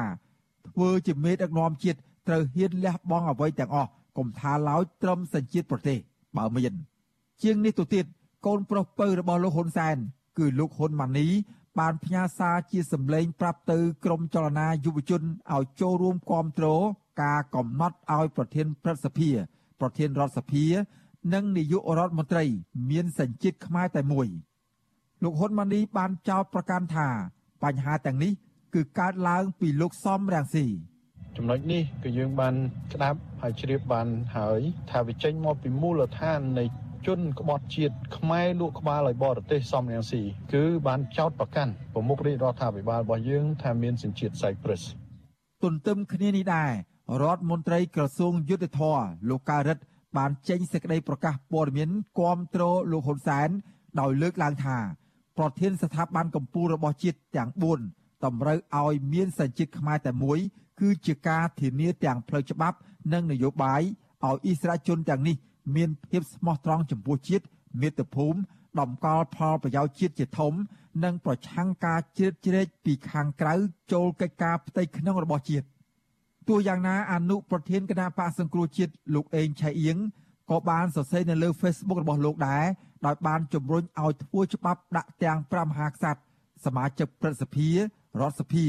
[0.70, 5.98] ធ្វើជាមេដឹកនាំជាតិត្រូវហ៊ានលះបង់អ្វីទាំងអស់កុំថាឡើយត្រឹមសញ្ជាតិប្រទេស
[6.38, 6.74] បើមាន
[7.44, 8.06] ជាងនេះទៅទៀត
[8.46, 9.96] កូនប្រុសពៅរបស់លោកហ៊ុនសែន
[10.38, 11.28] គឺលោកហ៊ុនម៉ាណី
[11.80, 15.22] បានផ្ញើសារជាសម្លេងប្រាប់ទៅក្រមចលនាយុវជន
[15.54, 16.68] ឲ្យចូលរួមគាំទ្រ
[17.24, 19.30] ការកំណត់ឲ្យប្រធានព្រឹទ្ធសភា
[19.80, 20.66] ប្រធានរដ្ឋសភា
[21.34, 22.46] និងនាយករដ្ឋមន្ត្រី
[22.90, 24.28] មានសញ្ជាតិខ្មែរតែមួយ
[25.24, 27.08] លោកហ៊ុនម៉ាណីបានចោទប្រកាន់ថា
[27.64, 28.32] បញ្ហាទាំងនេះ
[28.74, 30.66] គឺកើតឡើងពីលោកសំរាំងស៊ី
[31.38, 32.56] ចំណុចនេះគឺយើងបាន
[32.94, 34.08] ស្ដាប់ហើយជ្រាបបាន
[34.38, 34.60] ហើយ
[34.92, 36.64] ថាវាចេញមកពីមូលដ្ឋាននៃ
[37.08, 40.22] ជនក្បត់ជាតិខ្មែរលក់ក្បាលឲ្យបរទេសសំរងស៊ី
[40.54, 44.84] គឺបានចោតប្រកាន់ប្រមុខរាជរដ្ឋាភិបាលរបស់យើងថាមានសញ្ជាតិសៃប្រុស
[45.64, 46.72] ទន្ទឹមគ្នានេះដែរ
[47.22, 49.78] រដ្ឋមន្ត្រីក្រសួងយុទ្ធភ័ពលោកការិត
[50.18, 51.90] បានចេញសេចក្តីប្រកាសព័ត៌មាន
[52.20, 53.50] គាំទ្រលោកហ៊ុនសែន
[54.00, 54.78] ដោយលើកឡើងថា
[55.38, 57.50] ប្រធានស្ថាប័នកម្ពុជារបស់ជាតិទាំង
[57.88, 60.40] 4តម្រូវឲ្យមានសញ្ជាតិខ្មែរតែមួយ
[60.80, 62.78] គឺជាការធានាទាំងផ្លូវច្បាប់
[63.14, 65.38] និងនយោបាយឲ្យអិសរាជជនទាំងនេះ
[65.76, 67.46] មានភាពស្មោះត្រង់ចំពោះជាតិ
[67.82, 68.40] មាតុភូមិ
[68.80, 70.54] ដំកល់ផលប្រយោជន៍ជាតិជាធំ
[71.04, 73.54] និងប្រឆាំងការជ្រៀតជ្រែកពីខាងក្រៅ
[73.94, 75.66] ចូលកិច្ចការផ្ទៃក្នុងរបស់ជាតិ
[76.48, 79.98] ទោះយ៉ាងណាអនុប្រធានគណៈបកសង្គ្រោះជាតិលោកអេងឆៃអៀង
[80.52, 82.66] ក៏បានសរសេរនៅលើ Facebook របស់លោកដែរ
[83.06, 86.22] ដោយបានជំរុញឲ្យធ្វើច្បាប់ដាក់ទាំង5មហាក្សត្រ
[86.66, 87.78] សមាជិកព្រឹទ្ធសភារ
[88.30, 88.66] ដ្ឋសភា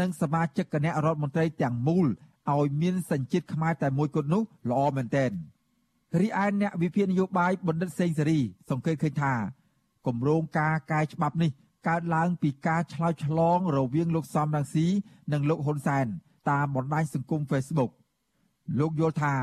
[0.00, 2.06] និងសមាជិកគណៈរដ្ឋមន្ត្រីទាំងមូល
[2.52, 5.30] ឲ្យមានសញ្ជាតិខ្មែរតែមួយគត់នោះល្អមែនទែន
[6.20, 9.32] រីឯអ្នកវិភាគនយោបាយបណ្ឌិតសេងសេរី សង្កេតឃើញថា
[10.06, 11.50] គម្រោងការកែច្បាប់នេះ
[11.88, 14.86] កើតឡើងពីការឆ្លើយឆ្លងរវាងលោកសំរងស៊ី
[15.32, 16.06] និងលោកហ៊ុនសែន
[16.50, 17.90] តាមបណ្ដាញសង្គម Facebook
[18.78, 19.34] លោកយល់ថា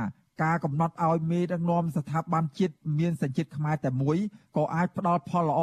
[0.44, 4.18] ការកំណត់ឲ្យមេដឹកនាំស្ថាប័នជាតិមានសញ្ជាតិខ្មែរតែមួយ
[4.58, 5.62] ក៏អាចផ្ដល់ផលល្អ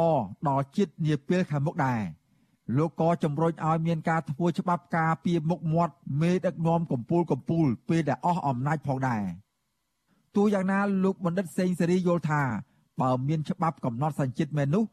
[0.49, 2.01] ដល់ជាតិនាពេលខាងមុខដែរ
[2.77, 9.23] លោកក៏ជំរុញឲ្យមានការធ្វើច្បាប់ការពារមុខមាត់មេដឹកនាំកម្ពុជាកម្ពុជាពេលដែលអស់អំណាចផងដែរ
[10.35, 12.41] ទោះយ៉ាងណាលោកបណ្ឌិតសេងសេរីយល់ថា
[13.01, 14.83] បើមានច្បាប់កំណត់សញ្ជាតិមែននោះ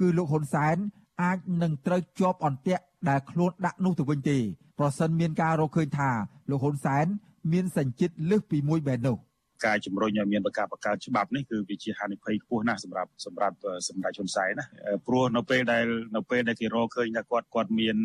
[0.00, 0.76] គឺលោកហ៊ុនសែន
[1.22, 4.38] អាចនឹងត្រូវជាប់អន្ទាក់ដែលខ្លួនដាក់នោះទៅវិញទេ
[4.78, 6.10] ប្រសិនមានការរកឃើញថា
[6.50, 7.06] លោកហ៊ុនសែន
[7.52, 9.16] មានសញ្ជាតិលើសពីមួយបែបនោះ
[9.64, 13.56] ការជំរុញឲ្យមានការបង្កើតច្បាប់នេះគឺវាជាហានិភ័យខ្ពស់ណាស់សម្រាប់សម្រាប់
[13.88, 14.66] សម្ដេចហ៊ុនសែនណា
[15.06, 15.84] ព្រោះនៅពេលដែល
[16.16, 17.96] នៅពេលដែលគេរកឃើញថាគាត់គាត់មាន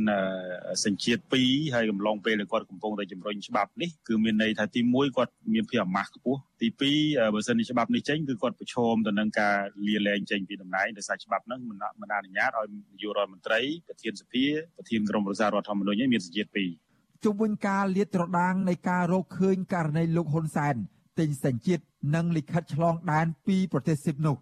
[0.86, 6.68] សញ្ជាតិ2ហើយកំឡុងពេលដែលគាត់កំពុងតែជំរុញច្បាប់នេះគឺមានន័យថាទី1គាត់មានភាពអាម៉ាស់ខ្ពស់ទី
[7.00, 9.56] 2បើសិនជាច្បាប់នេះចេញគឺគាត់ប្រឈមទៅនឹងការ
[9.88, 11.76] លាលែងចេញពីតំណែងដោយសារច្បាប់ហ្នឹងមិ
[12.08, 14.46] នអនុញ្ញាតឲ្យនាយករដ្ឋមន្ត្រីប្រធានសភា
[14.78, 16.88] ប្រធានក្រុមប្រឹក្សារដ្ឋធម្មនុញ្ញមានសញ្ជាតិ2
[17.24, 20.76] ជុំវិញការលាតត្រដាងនៃការរកឃើញករណីលោកហ៊ុនសែន
[21.20, 21.84] ទិញសញ្ជាតិ
[22.16, 24.38] និងលិខិតឆ្លងដែនពីប្រទេសស៊ីបនោះ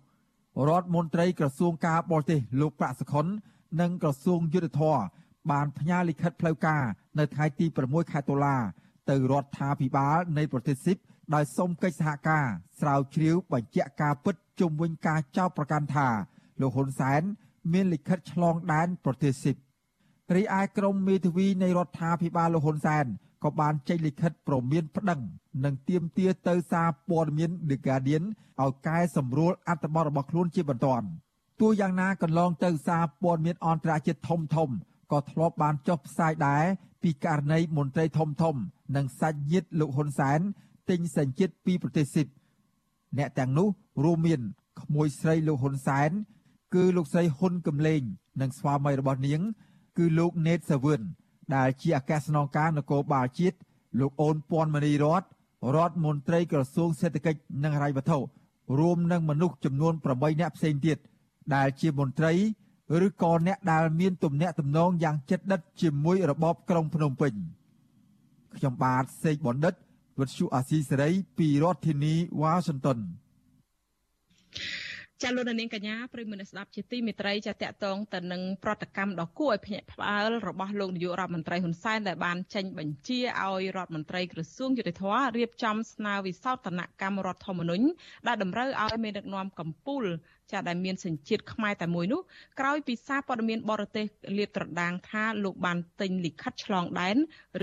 [0.68, 3.26] រដ្ឋមន្ត្រីក្រសួងការបរទេសលោកប្រាក់សុខុន
[3.82, 4.98] និងក្រសួងយុទ្ធភ័ព
[5.52, 6.84] បានផ្ញើលិខិតផ្លូវការ
[7.20, 8.58] នៅថ្ងៃទី6ខែតុលា
[9.10, 10.98] ទៅរដ្ឋាភិបាលនៃប្រទេសស៊ីប
[11.34, 12.46] ដោយសូមកិច្ចសហការ
[12.80, 16.08] ស្រាវជ្រាវបញ្ជាក់ការពិតជុំវិញការចោទប្រកាន់ថា
[16.62, 17.22] លោកហ៊ុនសែន
[17.74, 19.56] មានលិខិតឆ្លងដែនប្រទេសស៊ីប
[20.36, 23.06] រីឯក្រមមេធាវីនៃរដ្ឋាភិបាលលោកហ៊ុនសែន
[23.46, 25.22] ក៏បានចេញលិខិតព្រមានប្តឹង
[25.66, 28.24] និងទាមទារទៅសារព័ត៌មាន The Guardian
[28.62, 31.08] ឲ្យកែសម្រួលអត្ថបទរបស់ខ្លួនជាបន្ទាន់
[31.60, 34.70] ទោះយ៉ាងណាកន្លងទៅសារព័ត៌មានអន្តរជាតិធំធំ
[35.12, 36.64] ក៏ធ្លាប់បានចុះផ្សាយដែរ
[37.04, 38.56] ពីករណីមន្ត្រីធំធំ
[38.96, 40.40] និងសាច់ញាតិលោកហ៊ុនសែន
[40.90, 42.28] ទិញសញ្ជាតិពីប្រទេសស៊ីប
[43.18, 43.68] អ្នកទាំងនោះ
[44.04, 44.42] រួមមាន
[44.82, 46.12] ក្មួយស្រីលោកហ៊ុនសែន
[46.76, 48.02] គឺលោកស្រីហ៊ុនកំលេង
[48.42, 49.42] និងស្វាមីរបស់នាង
[49.98, 51.02] គឺលោកណេតសាវឿន
[51.56, 53.58] ដែលជាអគ្គស្នងការនគរបាលជាតិ
[54.00, 55.24] លោកអូនពាន់មនីរត
[55.76, 58.20] រដ្ឋមន្ត្រីក្រសួងសេដ្ឋកិច្ចនិងហិរញ្ញវត្ថុ
[58.80, 60.98] រួមនឹងមនុស្សចំនួន8នាក់ផ្សេងទៀត
[61.56, 62.34] ដែលជាមន្ត្រី
[63.06, 67.34] ឬក៏អ្នកដែលមានទំនាក់ទំនងយ៉ាងជិតដិតជាមួយរបបក្រុងភ្នំពេញ
[68.56, 69.74] ខ្ញុំបាទសេកបណ្ឌិត
[70.20, 72.98] វិទ្យុអាស៊ីសេរីពីរដ្ឋធានីវ៉ាស៊ីនតោន
[75.24, 85.04] ចាលោកនាងកញ្ញាប្រិយមិត្តស្ដាប់ជាទីមេត្រីចាតកតងទៅនឹងប្រតិកម្មដ៏គួរឲ្យភ្ញាក់ផ្អើលរបស់លោកនាយករដ្ឋមន្ត្រីហ៊ុនសែនដែលបានចេញបញ្ជាឲ្យរដ្ឋមន្ត្រីក្រសួងយុតិធធ
[85.38, 87.86] រៀបចំស្នើវិសោធនកម្មរដ្ឋធម្មនុញ្ញ
[88.28, 90.10] ដែលតម្រូវឲ្យមេដឹកនាំកម្ពុជា
[90.52, 92.22] ចាដែលមានសញ្ជាតិខ្មែរតែមួយនោះ
[92.60, 94.06] ក្រោយពីសារព័ត៌មានបរទេស
[94.38, 97.18] លាតត្រដាងថាលោកបានទិញលិខិតឆ្លងដែន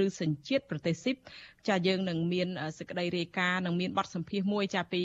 [0.05, 1.17] ឬសញ្ជាតិប្រទេសស៊ីប
[1.69, 5.03] ចាយើងនឹងមានសេចក្តីរាយការណ៍នឹងមានបទសម្ភាសន៍មួយចាពី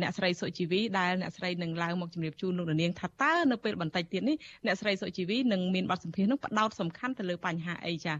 [0.00, 8.14] អ្នកស្រីសុជីវីដែលអ្នកស្រីនឹងឡើងមកជម្រាបជូនលោកនាងថាតើនៅពេលបន្តិចទៀតនេះអ្នកស្រីសុជីវីនឹងមានបទសម្ភាសន៍នោះផ្ដោតសំខាន់ទៅលើបញ្ហាអីចា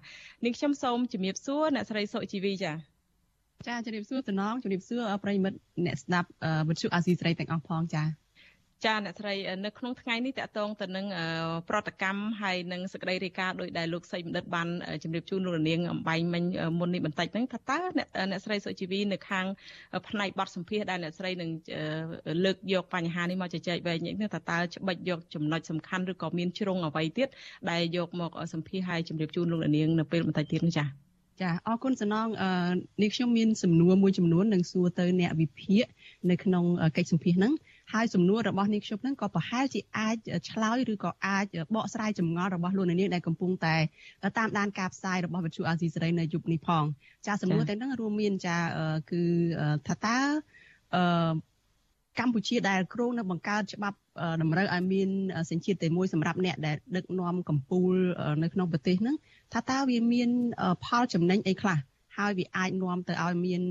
[0.44, 2.72] នាងខ្ញុំសូមជម្រាបសួរអ្នកស្រីសុជីវីចា
[3.66, 6.28] ចាជំរាបសួរតំណងជំរាបសួរប្រិមិត្តអ្នកស្ដាប់
[6.68, 8.25] វិទ្យុអាស៊ីសេរីទាំងអស់ផងចា
[8.84, 9.34] ចាអ្នកស្រី
[9.64, 11.06] នៅក្នុងថ្ងៃនេះតកតងទៅនឹង
[11.68, 14.68] ប្រតិកម្មហើយនឹងសក្តីរាយការណ៍ដោយដែលលោកសីបណ្ឌិតបាន
[15.02, 16.44] ជម្រាបជូនលោកនាងអំបែងមិញ
[16.78, 19.46] មុននេះបន្តិចហ្នឹងថាតើអ្នកស្រីសុជីវីនៅខាង
[20.08, 21.50] ផ្នែកបទសម្ភាសដែលអ្នកស្រីនឹង
[22.44, 27.28] លើកយកបញ្ហានេះមកជជែកវែងនេះថាតើច្បិចយកចំណុចសំខាន់ឬក៏មានជ្រុងអ្វីទៀត
[27.70, 30.88] ដែលយកមកសម្ភាសហើយជម្រាបជូនលោកនាងនៅពេលបន្តិចទៀតនេះចា៎
[31.42, 32.28] ចាអរគុណសំណង
[33.02, 35.84] នេះខ្ញុំមានសំណួរមួយចំនួននឹងសួរទៅអ្នកវិភាគ
[36.30, 36.64] នៅក្នុង
[36.96, 37.52] កិច្ចសម្ភាសហ្នឹង
[37.92, 40.16] ហើយសំណួររបស់នាងខ្ញុំហ្នឹងក៏ប្រហែលជាអាច
[40.51, 41.44] ឆ្លើយឬក៏អាច
[41.75, 43.77] បកស្រាយចម្ងល់របស់លោកនាងដែលកំពុងតែ
[44.38, 46.85] តាមដានការផ្សាយរបស់វិទ្យុអាស៊ីសេរីនៅយុគនេះផង
[47.27, 48.59] ចាសំណួរទាំងហ្នឹងរួមមានចា
[49.11, 49.22] គឺ
[49.88, 50.18] ថាតើ
[50.94, 51.33] អឺ
[52.20, 53.99] កម្ពុជាដែលគ្រោងនឹងបង្កើតច្បាប់
[54.42, 55.09] តម្រូវឲ្យមាន
[55.51, 57.94] សញ្ជាតិតែមួយសម្រាប់អ្នកដែលដឹកនាំកម្ពុជា
[58.42, 59.16] នៅក្នុងប្រទេសហ្នឹង
[59.55, 60.29] ថាតើវាមាន
[60.85, 61.79] ផលចំណេញអីខ្លះ
[62.16, 63.62] ហើយវាអាចនាំទៅឲ្យមាន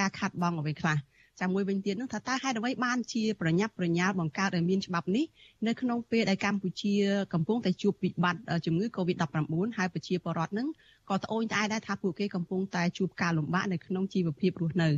[0.00, 0.96] ការខាត់បងអ្វីខ្លះ
[1.40, 5.24] ចាំមួយវិញទៀតនោះថាតើហេតុអ្វីបានជាប្រញាប់ប្រញាល់បង្កើតឲ្យមានច្បាប់នេះ
[5.66, 6.94] នៅក្នុងពេលដែលកម្ពុជា
[7.34, 10.68] កំពុងតែជួបវិបត្តិជំងឺ Covid-19 ហើយប្រជាពលរដ្ឋនឹង
[11.10, 14.90] ក៏ត្អូញត្អែដែរថាពួកគេកំពុងតែជួបការលំបាកនៅក្នុងជីវភាពរស់នៅ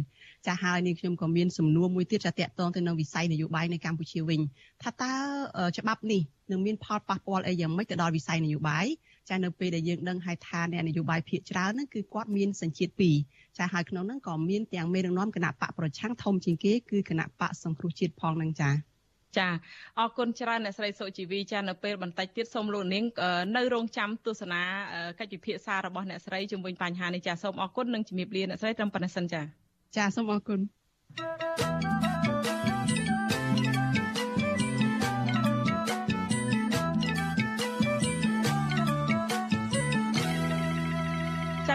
[0.47, 4.41] ចាហើយនេះខ្ញុំក៏មានសំណួរមួយទៀតចាតកតងទៅនឹងវិស័យនយោបាយនៅកម្ពុជាវិញ
[4.83, 5.13] ថាតើ
[5.79, 8.87] ច្បាប់នេះនឹងមានផលប៉ះពាល់អីយ៉ាងម៉េចទៅដល់វិស័យនយោបាយ
[9.29, 13.17] ចានៅពេលដែលយើងដឹងហើយថាអ្នកនយោបាយភាគច្រើនហ្នឹងគឺគាត់មានសញ្ជាតិពីរ
[13.59, 18.71] ចាហើយក្នុងហ្នឹងក៏មានទាំងមេដឹកនាំគណៈបកប្រឆាំងធំជាងគេគឺគណៈបកសង្គ្រោះជាតិផងហ្នឹងចា
[19.39, 19.49] ចា
[19.99, 23.05] អរគុណច្រើនអ្នកស្រីសុជីវីចានៅពេលបន្តិចទៀតសូមលោកនាង
[23.57, 24.61] នៅរងចាំទស្សនា
[25.19, 29.43] កិច្ចពិភាក្សារបស់អ្នកស្រីជំវិញបញ្ហានេះចាសូមអរគុណនិងជំរាបលាអ្នកស្រីត្រឹមប៉ុណ្ណេះសិនចា
[29.97, 30.61] ចាសូមអរគុណ
[31.19, 32.08] ចា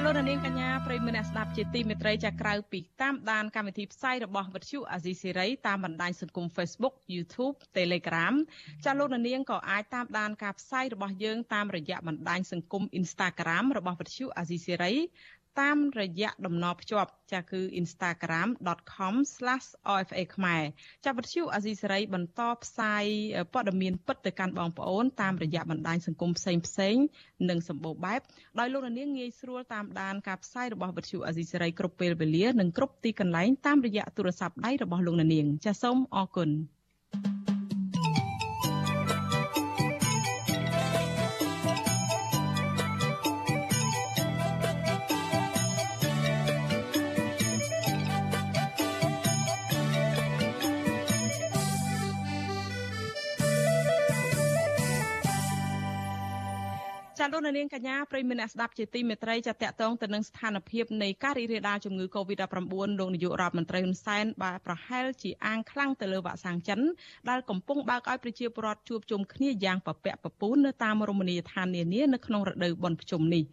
[0.06, 8.34] លោកនាងកញ្ញាប្រិយមិត្តអ្នកស្ដាប់ជាទីមេត្រីចាក្រៅពីតាមដានកម្មវិធីផ្សាយរបស់វិទ្យុអាស៊ីសេរីតាមបណ្ដាញសង្គម Facebook YouTube Telegram
[8.86, 14.94] ចាលោកនាងក៏អាចតាមដានការផ្សាយរបស់យើងតាមរយៈបណ្ដាញសង្គម Instagram របស់វិទ្យុអាស៊ីសេរី
[15.62, 20.64] តាមរយៈតំណភ្ជាប់ចាគឺ instagram.com/rfa ខ្មែរ
[21.06, 23.04] ចាប់វិទ្យុអាស៊ីសេរីបន្តផ្សាយ
[23.54, 26.96] ព័ត៌មានពិតទៅកាន់បងប្អូនតាមរយៈបណ្ដាញសង្គមផ្សេងផ្សេង
[27.50, 28.20] និងសម្បូរបែប
[28.60, 36.52] ដោយលោកនាងងាយស្រួលតាមដានការផ្សាយរបស់វិទ្យុអាស៊ីសេរីគ្រប់ពេលវេលានិងគ្រប់ទីកន្លែងតាមរយៈទូរស័ព្ទដៃរបស់លោកនាងចាសសូមអរគុណ
[57.24, 66.80] ចាលោកនាងកញ្ញាប្រិយមិត្តអ្នកស្ដាប់ជាទីមេត្រីចាតកតងទៅនឹងស្ថានភាពនៃការរីករាលដាលជំងឺ Covid-19 លោកនាយករដ្ឋមន្ត្រីហ៊ុនសែនបានប្រហែលជាអាងខ្លាំងទៅលើវ៉ាក់សាំងចិន
[67.30, 73.44] ដែលកំពុងបើកឲ្យប្រជាពលរដ្ឋជួបជុំគ្នាយ៉ាងពពាក់ពពូននៅតាមរមណីយដ្ឋាននានានៅក្នុងរដូវបុណ្យភ្ជុំនេះ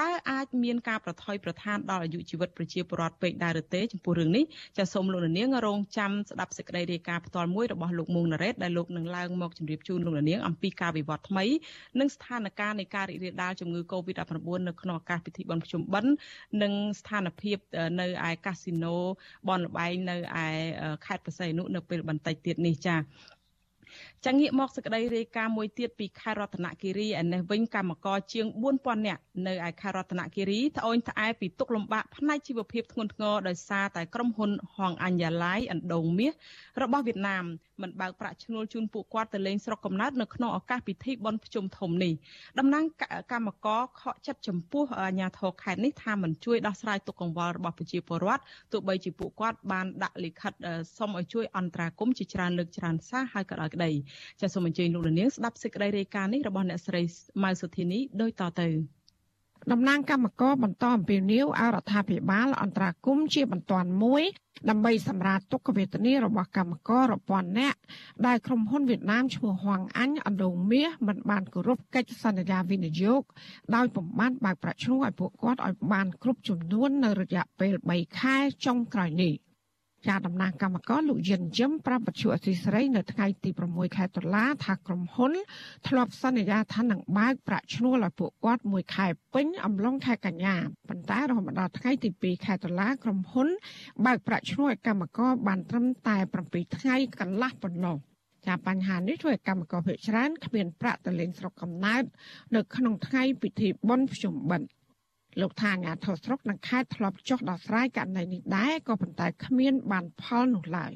[0.00, 4.44] តើអាចមានការប្រថុយប្រឋានដល់អាយុជីវិតប្រជាពលរដ្ឋពេកដែរឬទេចំពោះរឿងនេះ
[4.78, 11.44] ចាសសូមលោកនាងរងចាំស្ដាប់សេចក្តីរាយការណ៍ផ្ទាល់មួយរបស់លោកមុងណារ៉េតដែលលោកនឹងឡើងមកជម្រាបជូនលោកនាងអំពីការវិវត្តថ្មី
[12.00, 16.12] និងស្ថានភាពនៃការរីករាលដាលជំងឺ Covid-19 នៅក្នុងឱកាសពិធីបុណ្យភ្ជុំបិណ្ឌ
[16.62, 17.58] និងស្ថានភាព
[18.00, 18.96] នៅឯកាស៊ីណូ
[19.48, 20.48] បនលបែងនៅឯ
[21.06, 22.96] ខេត្តបរសៃអនុនៅពេលបន្តិចទៀតនេះចា
[24.24, 36.32] ចាងាកមកសេចក្តីរាយការណ៍មួយទៀតពីខេត្តរតនគិរីឯនេះវិញកម្មករជាង4000នាក់នៅឯខេត្តរតនគិរីត្អូញត្អែពីទុកលំបាកផ្នែកជីវភាពធ្ងន់ធ្ងរដោយសារតែក្រុមហ៊ុនហងអញ្ញឡាយអណ្ដូងមាស
[36.82, 37.44] របស់វៀតណាម
[37.82, 42.12] មិនបើកប្រាក់ឈ្នួលជូនពួកគាត់ទៅលេងស្រុកកំណើតនៅក្នុងឱកាសពិធីបុណ្យភ្ជុំធំនេះ
[42.58, 42.84] តំណាង
[43.32, 50.52] កម្មករខកចិត្តចំពោះអាជ្ញាធរខេត្តនេះថាមិនជួយដោះស្រាយទុកកង្វល់របស់ប្រជាពលរដ្ឋទោះបីជាពួកគាត់បានដាក់លិខិត
[50.98, 53.90] សុំឲ្យជួយអន្តរាគមន៍ជាច្រើនលើកច្រើនសារហើយក៏ដោយក្តី
[54.40, 57.02] ចាសសូមអញ្ជើញលោកនាងស្ដាប់សេចក្តីរាយការណ៍នេះរបស់អ្នកស្រី
[57.42, 58.99] ម៉ៅសុធីនីដូចតទៅ
[59.72, 64.22] តំណាងគណៈកម្មការបន្តអំពាវនាវឲ្យរដ្ឋាភិបាលអន្តរាគមន៍ជាបន្ទាន់មួយ
[64.68, 67.78] ដើម្បីសម្រាលទុក្ខវេទនារបស់កម្មកររាប់ពាន់នាក់
[68.26, 73.22] ដែលក្រុមហ៊ុនវៀតណាមឈ្មោះហួងអញអណ្ដូងមាសមិនបានគោរពកិច្ចសន្យាវិនិយោគ
[73.74, 79.34] ដោយពំបានបើកប្រាក់ឈ្នួលឲ្យពួកគាត់ឲ្យបានគ្រប់ចំនួននៅរយៈពេល3ខែចុងក្រោយនេះ។
[80.08, 85.32] ចាតំណាងកម្មករលោកយិនជឹមប្រាប់បទអសីស្រីនៅថ្ងៃទី6ខែតុលាថាក្រុមហ៊ុន
[85.88, 90.56] ធ្លាប់សន្យាថានឹងបើកប្រាក់ឈ្នួលឲ្យពួកគាត់មួយខែពេញអំឡុងខែកញ្ញា
[90.88, 93.48] ប៉ុន្តែរហូតដល់ថ្ងៃទី2ខែតុលាក្រុមហ៊ុន
[94.06, 97.96] បើកប្រាក់ឈ្នួលឲ្យកម្មករបានត្រឹមតែ7ថ្ងៃកន្លះប៉ុណ្ណោះ
[98.46, 102.02] ចាបញ្ហានេះធ្វើឲ្យកម្មករភាគច្រើនគ្មានប្រាក់ទៅលេងស្រុកកំណើត
[102.54, 104.79] នៅក្នុងថ្ងៃពិធីបុណ្យភ្ជុំបិណ្ឌ
[105.41, 110.93] លោកថាអាញាធរស្រុកនិងខេត្តធ្លាប់ចុះដោះស្រាយករណីនេះដែរក៏ប៉ុន្តែគ្មានបានផលនោះឡើយ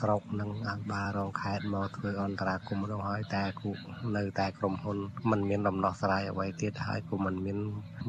[0.00, 3.70] ស្រុកនិងអភិបាលរងខេត្តមកធ្វើអន្តរាគមន៍នោះហើយតែគូ
[4.16, 4.98] នៅតែក្រុមហ៊ុន
[5.30, 7.58] มันមានដំណោះស្រាយអ្វីទៀតហើយគូมันមាន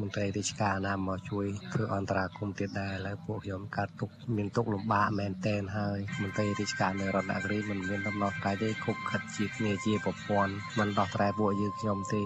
[0.00, 12.22] មន្ត្រីរាជការណាមកជួយធ្វើអន្តរាគមន៍ទៀតដែរឥឡូវពួកខ្ញុំកាត់ទុកមានទុកលំបាកមែនតែនហើយមន្ត្រីរាជការនៅរដ្ឋនគរីมันមានដំណោះស្រាយទេគុកខិតជាគ្នាជាប្រព័ន្ធมันដោះស្រាយពួកយើងខ្ញុំទេ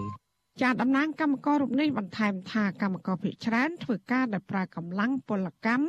[0.62, 5.86] ចាតំណាងកម្មកររូបនេះបន្ថែមថាកម្មករភិកច្រើនធ្វើការដោយប្រើកម្លាំងពលកម្ម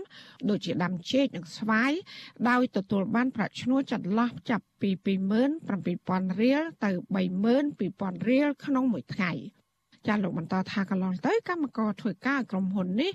[0.50, 1.92] ដូចជាដាំចេកនិងស្វាយ
[2.50, 4.90] ដោយទទួលបានប្រាក់ឈ្នួលចន្លោះចាប់ពី
[5.70, 6.90] 27,000រៀលទៅ
[7.60, 9.32] 32,000រៀលក្នុងមួយថ្ងៃ។
[10.08, 13.12] ចាលោកបន្តថាកន្លងទៅកម្មករធ្វើការឲ្យក្រុមហ៊ុននេះ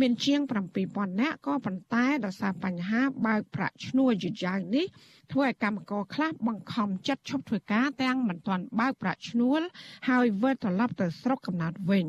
[0.00, 0.40] មានជាង
[0.80, 4.86] 7000នាក់ក៏ប៉ុន្តែដោយសារបញ្ហាបើកប្រាក់ឈ្នួលយឺតយ៉ាវនេះ
[5.32, 9.60] ធ្វើឲ្យកម្មករខ្លះបង្ខំចិត្តឈប់ធ្វើការទាំងមិនទាន់បើកប្រាក់ឈ្នួល
[10.08, 12.06] ហើយវិលត្រឡប់ទៅស្រុកកំណើតវិញ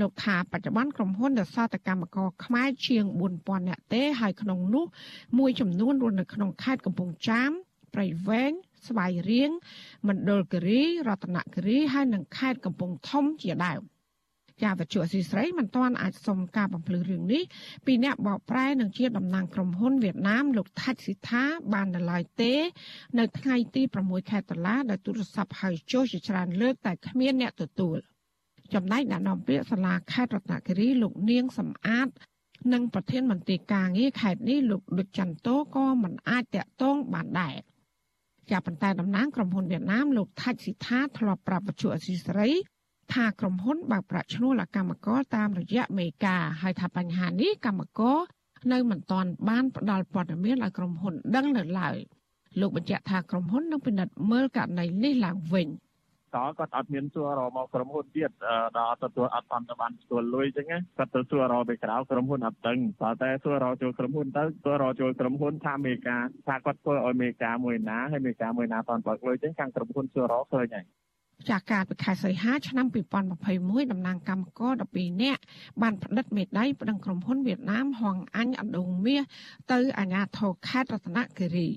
[0.00, 3.04] លោកថាបច្ចុប្បន្នក្រុមហ៊ុនដែលសតកម្មករខ្មែរជាង
[3.36, 4.84] 4000នាក់ទេហើយក្នុងនោះ
[5.38, 7.50] មួយចំនួនរស់នៅក្នុងខេត្តកំពង់ចាម
[7.94, 8.52] ព្រៃវែង
[8.86, 9.50] ស្វាយរៀង
[10.08, 13.82] មណ្ឌលគិរីរតនគិរីហើយនិងខេត្តកំពង់ធំជាដើម
[14.62, 17.42] ជាវត្ថុអសីស្រីមិនទាន់អាចសុំការបំភ្លឺរឿងនេះ
[17.86, 22.54] ពីអ្នកបកប្រែនឹងជាតំណាងក្រុមហ៊ុនវៀតណាមលោកថាច់ស៊ីថាបាននៅឡើយទេ
[23.18, 27.98] នៅថ្ងៃទី6ខែតុលាដោយទូរស័ព្ទហៅចូលជាច្រើនលើកតែគ្មានអ្នកទទួល
[28.74, 32.08] ចំណែកអ្នកនាំពាក្យសាលាខេត្តរតនគិរីលោកនាងសំអាត
[32.72, 37.54] និងប្រធានមន្ត្រីការងារខេត្តនេះលោកឌុចចន្ទតោក៏មិនអាចតាក់ទងបានដែរ
[38.50, 42.50] ជាប៉ុន្តែតំណាងក្រុមហ៊ុនវៀតណាមលោកថាច់ស៊ីថាធ្លាប់ប្រាប់វិទ្យុអសីសេរី
[43.12, 48.18] ថាក្រុមហ៊ុនបើកប្រាក់ឈ្នួលឲ្យកម្មករតាមរយៈមេការហើយថាបញ្ហានេះកម្មករ
[48.72, 51.96] នៅមិនទាន់បានផ្ដល់ព័ត៌មានឲ្យក្រុមហ៊ុនដឹងនៅឡើយ
[52.60, 55.68] លោកបញ្ជាក់ថាក្រុមហ៊ុននឹងពិនិត្យមើលករណីនេះឡើងវិញ។
[56.34, 58.30] តគាត់អត់មានសួររមកក្រុមហ៊ុនទៀត
[58.78, 60.66] ដល់ទទួលអត់បានទៅបានទទួលលុយអញ្ចឹង
[60.98, 70.86] គាត់ទៅសួររទៅក្រៅក្រុមហ៊ុនអត់ដឹងតែតែសួររចូលក្រុមហ៊ុនទៅសួររចូលក្រុមហ៊ុនថាមេការថាគាត់ធ្វើឲ្យមេការមួយណាហើយមេការមួយណាតន់បើកលុយអញ្ចឹងខាងក្រុមហ៊ុនសួររឃើញហើយ
[71.48, 72.86] ចាការពីខែសីហាឆ្នាំ
[73.34, 75.42] 2021តំណាងកម្មករ12នាក់
[75.82, 79.22] បានផ្តិតមេដៃប្តឹងក្រុមហ៊ុនវៀតណាមហងអញអណ្ដូងមាស
[79.72, 81.68] ទៅអាជ្ញាធរខេត្តរតនគិរី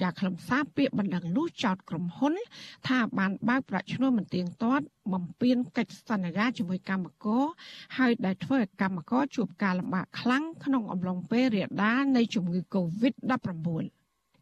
[0.00, 2.34] ចាខ្លឹមសារពាក្យបណ្ដឹងនោះចោតក្រុមហ៊ុន
[2.88, 7.44] ថាបានបើកប្រាក់ឈ្នួលមិនទៀងទាត់បំពេញកិច្ចសន្យាជាមួយកម្មករ
[7.98, 13.68] ហើយដែលធ្វើឲ្យកម្មករជួបការលំបាកខ្លាំងក្នុងអំឡុងពេលរាលដាលនៃជំងឺ Covid-19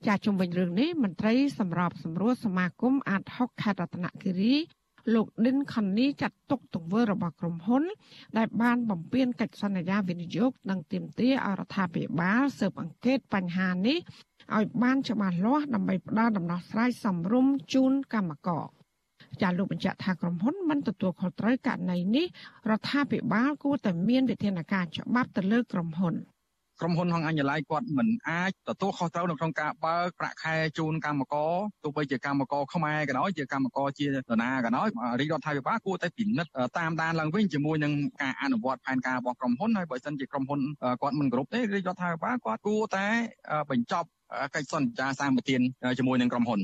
[0.06, 4.56] ចាជំវិញរឿងនេះមន្ត្រីសម្របសម្រួលសមាគមអាត6ខេត្តរតនគិរី
[5.14, 7.82] លោកឌិនខននីចាត់ទុកទង្វើរបស់ក្រុមហ៊ុន
[8.38, 13.98] ដែលបានបំពេញកិច្ចសន្យាវិនិយោគនិងទាមទារអរដ្ឋាភិបាលស៊ើបអង្កេតបញ្ហានេះ
[14.57, 18.66] ឲ្យបានច្បាស់លាស់ដើម្បីផ្ដល់ដំណោះស្រាយសមរម្យជូនកម្មករ
[19.42, 22.26] ចាលោកបញ្ជាក់ថាក្រុមហ៊ុនមិនទទួលខុសត្រូវករណីនេះ
[22.70, 26.14] រដ្ឋាភិបាលគួរតែមានវិធានការច្បាប់ទៅលើក្រុមហ៊ុន
[26.82, 31.52] ក្រុមហ៊ុនហងអញ្ញឡៃគាត់មិនអាចទទួលខុសត្រូវនៅក្នុងការបើកប្រាក់ខែជូនកម្មករ
[31.84, 34.88] ទោះបីជាកម្មករខ្មែរក៏ដោយជាកម្មករជាដណាក៏ដោយ
[35.20, 37.92] រាជរដ្ឋាភិបាលគួរតែពិនិត្យតាមដានឡើងវិញជាមួយនឹង
[38.22, 40.60] ការអនុវត្តផែនការរបស់ក្រុមហ៊ុនហើយបើមិនជាក្រុមហ៊ុន
[41.02, 43.06] គាត់មិនគ្រប់ទេរាជរដ្ឋាភិបាលគាត់គួរតែ
[43.70, 44.08] បញ្ចប់
[44.54, 45.50] កិច្ចសន្យាសាមគ្គ
[45.98, 46.60] ជាមួយនឹងក្រុមហ៊ុន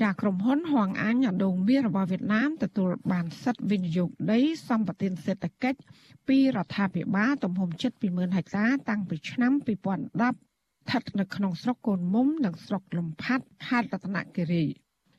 [0.00, 5.78] ចាក្រុមហ៊ុនហងអាញ់អដូងមាសរបស់វៀតណាមទទួលបានសិទ្ធិវិនិយោគដីសម្បត្តិសេដ្ឋកិច្ច
[6.28, 14.64] ពីរដ្ឋាភិបាលទំហំជិត20000ហិកតាតាំងពីឆ្នាំ2010ស្ថិតនៅក្នុងស្រុកកូនមុំនិងស្រុកលំផាត់ខេត្តរតនគិរី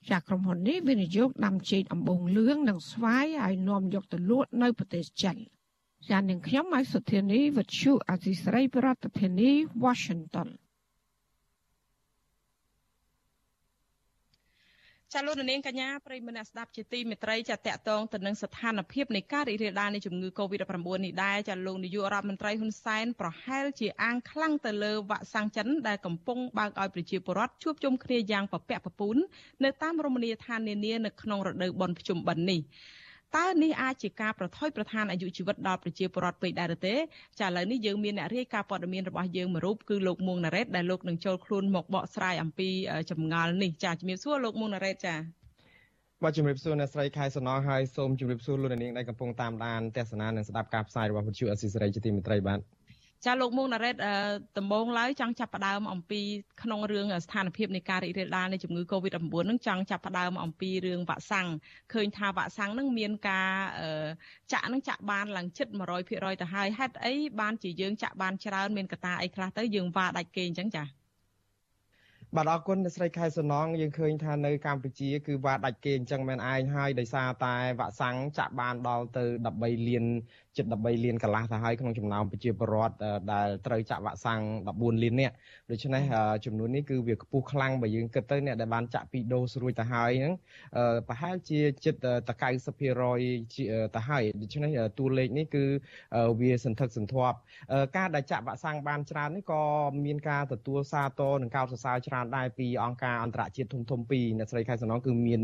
[0.10, 5.36] ចាក្រុមហ៊ុននេះវិនិយោគដាំចេកអំបូងលឿងនិងស្វាយឲ្យនាំយកទៅលក់នៅប្រទេសចិន
[6.10, 9.52] ចានាងខ្ញុំមកសុធានីវិទ្យុអសីស្រីប្រធានាធិបតី
[9.84, 10.50] Washington
[15.18, 29.18] ចាលោកនាងកញ្ញាប្រិយមិត្តអ្នកស្ដាប់ជាទីមេត្រីចាតកតងទៅនឹងស្ថានភាពនៃការរីករាលដាលនៃជំងឺ Covid-19 នេះដែរចាលោកនាយករដ្ឋមន្ត្រីហ៊ុនសែនប្រហែលជាអាងខ្លាំងទៅលើវ៉ាក់សាំងចិនដែលកំពុងបើកឲ្យប្រជាពលរដ្ឋជួបជុំគ្នាយ៉ាងពពាក់ពពូន
[29.64, 32.60] នៅតាមរមណីយដ្ឋាននានានៅក្នុងរដូវបុណ្យភ្ជុំបិណ្ឌនេះ
[33.34, 36.96] តើនេះអាចជាការប្រថុយប្រឋានអាយុជីវិតដល់ប្រជាពលរដ្ឋពេកដែរឬទេ
[37.40, 42.70] ចាឥឡូវនេះយើងមានអ្នករាយការណ៍ព័ត៌មានរបស់យើងមួយរូបគឺលោកមួងណារ៉េតដែលលោកនឹងចូលខ្លួនមកបកស្រាយអំពី
[43.12, 45.16] ចម្ងល់នេះចាជំរាបសួរលោកមួងណារ៉េតចា
[46.24, 52.60] បាទជំរាបសួរអ្នកស្រីខែសំណងហើយសូមជំរាបសួរលោកនាងដែលកំពុងតាមដានទស្សនានិងស្ដាប់ការផ្សាយរបស់វិទ្យុអស៊ីសេរីជាទីមេត្រីបាទ
[53.24, 53.96] ចាលោកមុងណារ៉េត
[54.58, 56.22] ដំបងឡើយចង់ចាប់ផ្ដើមអំពី
[56.64, 61.48] ក្នុងរឿងស្ថានភាពនៃការរីករាលដាលនៃជំងឺ Covid-19 នឹងចង់ចាប់ផ្ដើមអំពីរឿងវ៉ាក់សាំង
[61.94, 63.52] ឃើញថាវ៉ាក់សាំងនឹងមានការ
[64.52, 65.68] ចាក់នឹងចាក់បានឡើងជិត
[66.04, 71.05] 100%ទៅហើយហេតុអីបានជាយើងចាក់បានច្រើនមានកត្តាអីខ្លះទៅយើងវ៉ាដាច់គេអញ្ចឹងចា
[72.38, 79.24] បាទអរគុណអ្នកស្រីខែសំណងយើងឃើញថានៅកម្ពុជាគឺវ៉ាដាច់គេអញ្ចឹងមែនឯងហើយដោយសារតែវ៉ាក់សាំងចាក់បានដល់ទៅ
[79.56, 80.06] 13លាន
[80.58, 82.96] ជិត13លានកន្លះទៅហើយក្នុងចំណោមប្រជាពលរដ្ឋ
[83.34, 84.42] ដែលត្រូវចាក់វ៉ាក់សាំង
[84.74, 85.34] 14លាននាក់
[85.72, 86.04] ដូច្នេះ
[86.46, 90.34] ចំនួននេះគឺវាខ្ពស់ខ្លាំងបើយើងគិតទៅអ្នកដែលបានចាក់2ដូសរួចទៅហើយហ្នឹង
[91.08, 95.66] ប្រហែលជាជិតតែ90%ទៅហើយដូច្នេះតួលេខនេះគឺ
[96.40, 97.38] វាសន្ធឹកសន្ធាប់
[97.98, 99.62] ការដែលចាក់វ៉ាក់សាំងបានច្រើននេះក៏
[100.06, 105.42] មានការទទួលសារតនិងកោតសរសើរច្រើនដែរពីអង្គការអន្តរជាតិធំធំពីរអ្នកស្រីខែសំណងគឺមាន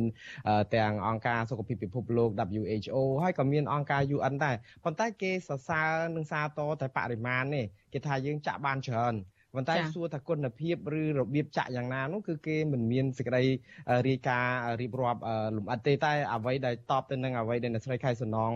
[0.76, 2.30] ទាំងអង្គការសុខភាពពិភពលោក
[2.60, 4.56] WHO ហើយក៏មានអង្គការ UN ដែរ
[4.86, 9.16] ប៉ុន្តែតែគេសរសើរនឹងសារតតែបរិមាណនេះគេថាយើងចាក់បានច្រើន
[9.56, 13.44] ប៉ុន្តែសួរថាគុណភាពឬរបៀបចាក់យ៉ាងណានោះគឺគេមិនមានសេចក្តី
[14.08, 15.22] រាយការណ៍រៀបរាប់
[15.58, 18.52] លំអិតទេតែអ្វីដែលតបទៅនឹងអ្វីដែលអ្នកស្រីខែសំណង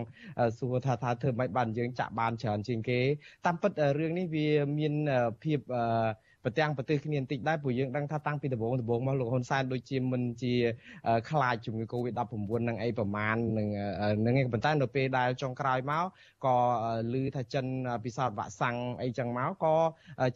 [0.58, 3.00] សួរថាថាធ្វើម៉េចបានយើងចាក់បានច្រើនជាងគេ
[3.46, 4.48] តាមពិតរឿងនេះវា
[4.78, 4.94] មាន
[5.42, 5.82] ភាពអឺ
[6.46, 10.54] ប្រទាំងប្រទេសគ្នាបន្តិចដែរព្រោះយើងដឹងថាតាំងពីដំបូងដំបូងមកលោកហ៊ុនសែនដូចជាមិនជា
[11.30, 13.68] ខ្លាចជំងឺ Covid-19 នឹងអីប្រមាណនឹង
[14.26, 16.04] នឹងឯងប៉ុន្តែនៅពេលដែលចុងក្រោយមក
[16.46, 16.56] ក៏
[17.12, 17.66] ឮថាចិន
[18.04, 19.74] ពិសោធន៍វ៉ាក់សាំងអីចឹងមកក៏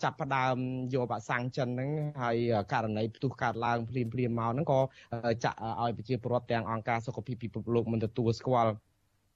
[0.02, 0.56] ចាប់ផ្ដើម
[0.94, 1.90] យកវ៉ាក់សាំងចិនហ្នឹង
[2.22, 2.36] ហើយ
[2.72, 4.80] ករណីផ្ទុះកើតឡើងភ្លាមភ្លាមមកហ្នឹងក៏
[5.44, 8.72] ចាក់ឲ្យប្រជាពលរដ្ឋទាំងអង្គការសុខភាពពិភពលោកមិនទទួលស្គាល់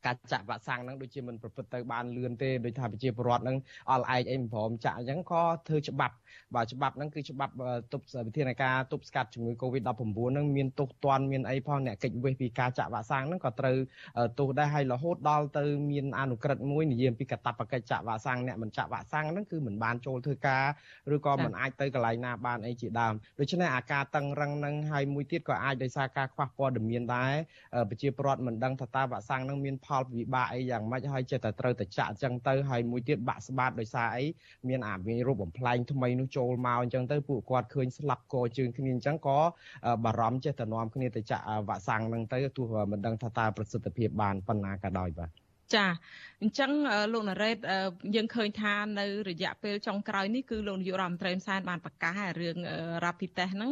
[0.07, 3.57] ការចាក់វ៉ាក់សាំងហ្នឹងដូចជាមិនប្រព្រឹត្តទៅបានលឿនទេដោយថាប្រជាពលរដ្ឋហ្នឹង
[3.91, 6.15] អល់ឯកអីមិនព្រមចាក់អញ្ចឹងក៏ធ្វើច្បាប់
[6.55, 7.53] បាទច្បាប់ហ្នឹងគឺច្បាប់
[7.93, 9.91] ទប់វិធានការទប់ស្កាត់ជំងឺ Covid-19
[10.33, 13.77] ហ្នឹងមានទោសទណ្ឌមានអីផងអ្នកកិច្ចវេះពីការចាក់វ៉ាក់សាំងហ្នឹងក៏ត្រូវ
[14.39, 20.65] ទោសដែរហើយរហូតដល់ទៅមានអនុក្រឹត្យមួយនិយាយពីកាតព្វកិច្ចចាក់វ៉ាក់សាំងអ្នកមិនចាក់វ៉ាក់សាំងហ្នឹងគឺមិនបានចូលធ្វើការ
[21.15, 27.35] ឬក៏មិនអាចទៅកន្លែងណាបានអីជាដើមដូច្នេះអាការតឹងរឹងហ្នឹងហើយមួយទៀតក៏អាចដោយសារការខ្វះព័ត៌មានដែរ
[27.91, 34.25] ប្រជាពលរដ្ឋមិនដឹងថាតើវ៉ាក់សាំងហ្នឹងមានផលវិបាកអីយ៉ាងម៉េចហើយចិត្តតែត្រូវតែចាក់អញ្ចឹងទៅហើយមួយទៀតបាក់ស្បាតដោយសារអី
[34.69, 39.39] មានអាមានរូបបំផ្លែងថ្មីនោះចូលមកអញ្ចឹងទៅពួកគាត់ឃើញស្លាប់កជើងគ្នាអញ្ចឹងក៏
[40.05, 45.44] បារម្ភចេះតែនាំគ្នាទៅចាក់វ៉ាក់សាំងហ្នឹងទៅទោះមិនដឹងថាតើប្រសិទ្ធភាពបានប៉ុណ្ណាក៏ដោយបាទ
[45.77, 45.87] ចា
[46.43, 46.71] អញ្ចឹង
[47.13, 47.57] លោកណារ៉េត
[48.15, 52.57] យើងឃើញថានៅរយៈពេលចុងក្រោយនេះគឺលោកនាយករដ្ឋមន្ត្រីហ៊ុនសែនបានប្រកាសរឿង
[53.05, 53.71] Rapid Test ហ្នឹង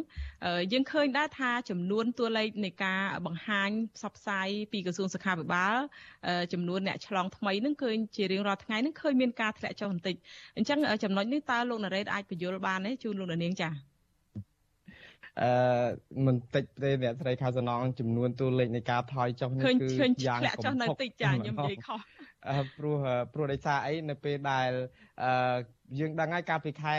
[0.73, 5.77] យើងឃើញដែរថាចំនួនតួលេខនៃការបង្ហាញផ្សព្វផ្សាយពីក្រសួងសុខាភិបាល
[6.53, 10.17] ចំនួនអ្នកឆ្លងថ្មីហ្នឹងឃើញជារៀងរាល់ថ្ងៃហ្នឹងឃើញមានការធ្លាក់ចុះបន្តិច
[10.57, 13.92] អញ្ចឹងចំណុចនេះតើលោកណារ៉េតអាចបញ្យល់បានទេជូនលោកនាងចា៎
[15.41, 15.51] អឺ
[16.27, 19.89] មិនតិចទេអ្នកស្រីខៅសំណងចំនួនតួលេខនៃការថយចុះនេះគឺ
[20.27, 22.01] យ៉ាងធ្លាក់ចុះនៅតិចចាខ្ញុំនិយាយខុស
[22.77, 22.97] ព្រោះ
[23.35, 24.71] ព្រោះដោយសារអីនៅពេលដែល
[25.23, 25.57] អឺ
[25.99, 26.95] យើងដឹងហើយកាលពីខែ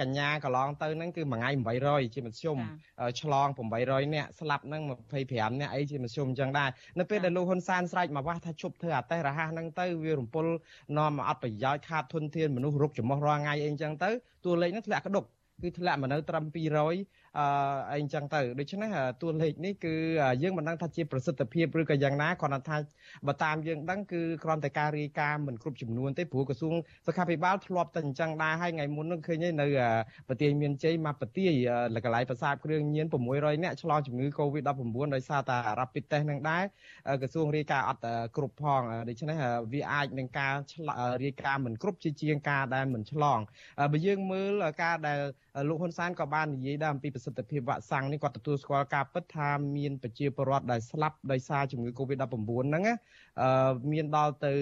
[0.00, 1.50] កញ្ញាកន្លងទៅហ្នឹងគឺមួយថ្ងៃ
[1.82, 2.58] 800ជាមធ្យម
[3.20, 3.48] ឆ្លង
[3.80, 4.82] 800នាក់ស្លាប់ហ្នឹង
[5.22, 10.46] 25នាក់អីជាមធ្យមអញ្ចឹងដែរនៅពេលដែលលោកហ៊ុនសែនស្រែកមកវាស់ថាជប់ធ្វើអាតេះរហ័សហ្នឹងទៅវារំពុល
[10.98, 14.10] នាំមកអត់ប្រយោជន៍ខាតធនធានមនុស្សរុកចំោះរាល់ថ្ងៃអីអញ្ចឹងទៅ
[14.44, 15.24] តួលេខហ្នឹងធ្លាក់ក្តុក
[15.62, 16.44] គឺធ្លាក់មកនៅត្រឹម
[16.86, 17.46] 200 អឺ
[17.90, 18.90] អីអញ្ចឹងទៅដូច្នេះ
[19.22, 19.94] តួលេខនេះគឺ
[20.42, 22.76] យើងមិនដឹងថាជាប្រសិទ្ធភាពឬក៏យ៉ាងណាគ្រាន់តែថា
[23.26, 26.74] បើតាមយើងដឹងគឺគ្រាន់តែការរាយការណ៍មិនគ្រប់ចំនួនទេព្រោះក្រសួង
[27.06, 29.66] សុខាភិបាលធ្លាប់តែអញ្ចឹងដែរហើយថ្ងៃមុននោះឃើញនៅ
[30.28, 31.50] ប្រទេសមានជ័យមកប្រទេស
[32.04, 36.64] កន្លែងប្រសាទគ្រឿងញៀន600នាក់ឆ្លងជំងឺ Covid-19 ដោយសារតែ Rapid Test នឹងដែរ
[37.22, 38.00] ក្រសួងរាយការណ៍អត់
[38.36, 39.36] គ្រប់ផងដូច្នេះ
[39.72, 40.54] វាអាចនឹងការ
[41.24, 43.38] រាយការណ៍មិនគ្រប់ជាជាងការដែលមិនឆ្លង
[43.92, 44.52] បើយើងមើល
[44.82, 45.20] ការដែល
[45.68, 52.34] លោកហ៊ុនសែនក៏បាននិយាយដែរអំពីប្រសិទ្ធភាពវ៉ាក់សាំងនេះគាត់ទទួលស្គាល់ការពិតថាមានប្រជាពលរដ្ឋដែលស្លាប់ដោយសារជំងឺ Covid-19
[52.68, 52.94] ហ្នឹងណា
[53.92, 54.52] មានដល់ទៅ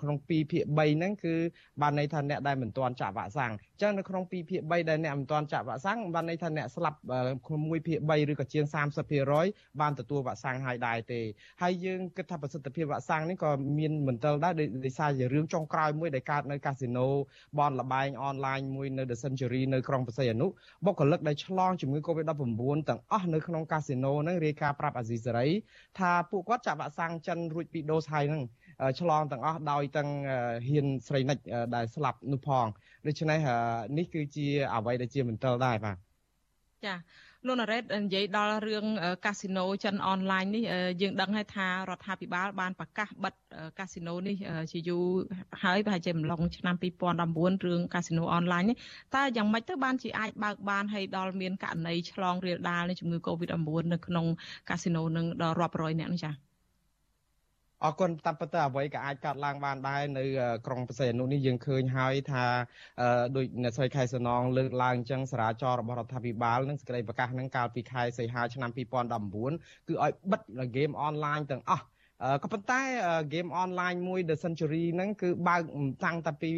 [0.00, 1.34] ក្នុង2ភាគ3ហ្នឹងគឺ
[1.82, 6.98] បានន័យថាអ្នកដែលមិនទាន់ចាក់វ៉ាក់សាំងអញ្ចឹងនៅក្នុង2ភាគ3ដែលអ្នកមិនទាន់ចាក់វ៉ាក់សាំងបានន័យថាអ្នកស្លាប់
[7.46, 8.64] ក្នុង1ភាគ3ឬក៏ជាង
[9.22, 11.20] 30%បានទទួលវ៉ាក់សាំងហើយដែរទេ
[11.62, 14.54] ហើយយើងគិតថាប្រសិទ្ធភាពវ៉ាក់សាំងនេះក៏មានមន្ទិលដែរ
[14.84, 17.06] ដោយសារជារឿងចុងក្រោយមួយដែលកើតនៅកាស៊ីណូ
[17.58, 20.46] បនលបែងអនឡាញមួយនៅ The Century នៅក្រុងបរសៃអនុ
[20.84, 22.32] បុគ្គលិកដែលឆ្លងជំងឺ Covid-19
[22.88, 25.48] ទាំងអស់នៅក្នុងកាស៊ីណូហ្នឹងរាយការណ៍ប្រាប់អាស៊ីសេរី
[25.98, 28.42] ថាពួកគាត់ចាក់វ៉ាក់សាំងចិនរួចពីដូសហើយហ្នឹង
[29.00, 30.10] ឆ្លងទាំងអស់ដោយទាំង
[30.68, 31.38] ហ៊ានស្រីនិច
[31.74, 32.66] ដែលស្លាប់នោះផង
[33.06, 33.38] ដូច្នេះ
[33.98, 35.96] នេះគឺជាអ្វីដែលជាមន្ទិលដែរបាទ
[36.86, 36.94] ចា
[37.48, 38.86] លោកណារ៉េតនិយាយដល់រឿង
[39.26, 40.62] កាស៊ីណូចិនអនឡាញនេះ
[41.02, 43.34] យើងដឹងហើយថារដ្ឋាភិបាលបានប្រកាសបិទ
[43.78, 44.36] កាស៊ីណូនេះ
[44.72, 45.04] ជាយូរ
[45.62, 46.76] ហើយប្រហែលជាម្លងឆ្នាំ
[47.20, 48.76] 2019រឿងកាស៊ីណូអនឡាញនេះ
[49.16, 54.26] តើយ៉ាងម៉េចទៅបានជាអាចបើកបានហើយដល់មានករណីឆ្លងរាលដាលនៃជំងឺ Covid-19 នៅក្នុង
[54.70, 56.53] កាស៊ីណូនឹងដល់រាប់រយនាក់នេះចា៎
[57.82, 60.24] អរគុណតាមពិតទៅអ្វីក៏អាចកាត់ឡើងបានដែរនៅ
[60.66, 62.44] ក្រុងបរសេនុនេះយើងឃើញហើយថា
[63.36, 71.84] ដោយអ្នកស្រីខែសនងលើកឡើងអញ្ចឹងសារាចររបស់រដ្ឋាភិបាលនឹងសេចក្តីប្រកាសនឹងកាលពីខែសីហាឆ្នាំ2019គឺឲ្យបិទហ្គេមអនឡាញទាំងអស់
[72.42, 72.80] ក៏ប៉ុន្តែ
[73.26, 75.62] ហ្គេមអនឡាញមួយ The Century ហ្នឹងគឺបើក
[76.04, 76.50] តាំងតែពី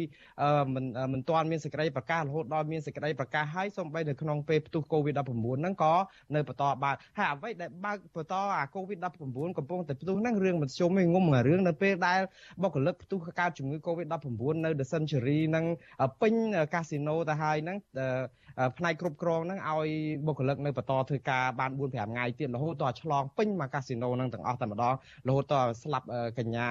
[0.75, 5.19] មិនមិនទាន់មានសេចក្តីប្រកាសរហូតដល់មានសេចក្តីប្រកាសហើយសូម្បីនៅក្នុងពេលផ្ទុះ COVID-19
[5.61, 5.93] ហ្នឹងក៏
[6.35, 9.05] នៅបន្តបើកហើយអ្វីដែលបើកបន្តអា COVID-19
[9.57, 12.19] កំពុងតែផ្ទុះហ្នឹងរឿងមិនជុំឯងងុំរឿងនៅពេលដែល
[12.63, 15.65] បុគ្គលិកផ្ទុះកើតជំងឺ COVID-19 នៅ The Century ហ្នឹង
[16.21, 16.33] ពេញ
[16.73, 17.77] កាស៊ីណូទៅហើយហ្នឹង
[18.77, 19.89] ផ្នែកគ្រប់គ្រងហ្នឹងឲ្យ
[20.25, 24.93] បុគ្គលិកនៅបន្តធ្វើការបាន4 5ថ្ងៃទៀតរហូតដល់ឆ្លងពេញមកកាស៊ីណូហ្នឹងទាំងអស់តែម្ដង
[25.27, 26.07] រហូតដល់ស្លាប់
[26.39, 26.67] កញ្ញា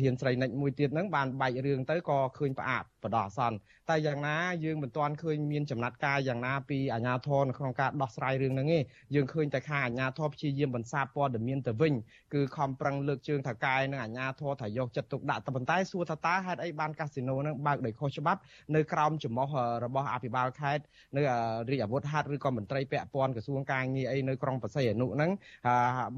[0.00, 3.56] ហ៊ានស្រីនិចមួយទៀតហ្នឹងបានបែករឿងទៅក៏ឃើញផ្អាក បដោះអាសន្ន
[3.90, 8.78] តែយ៉ាងណាយើងមិនទាន់ឃើញមានចំណាត់ការយ៉ាងណាពីអាជ្ញាធរនៅក្នុងការដោះស្រាយរឿងហ្នឹងទេ
[9.14, 11.94] យើងឃើញតែខាអាជ្ញាធរព្យាយាមបន្សាបព័ត៌មានទៅវិញ
[12.34, 18.40] គឺខំប្រឹងលើកជើងថកែនិងអាជ្ញាធរថាយកចិត្តទុកដាក់តែប៉ុន្តែសួរថាតើហេតុអីបានកាស៊ីណូហ្នឹងបើកដោយខុសច្បាប់
[18.74, 19.52] នៅក្រោមចំហ
[19.84, 20.82] របស់អភិបាលខេត្ត
[21.16, 21.22] នៅ
[21.70, 25.30] រាជអាវុធហត្ថឬក៏មន្ត្រីពាក់ព័ន្ធក្រសួងការងារអីនៅក្រុងបរសៃអនុហ្នឹង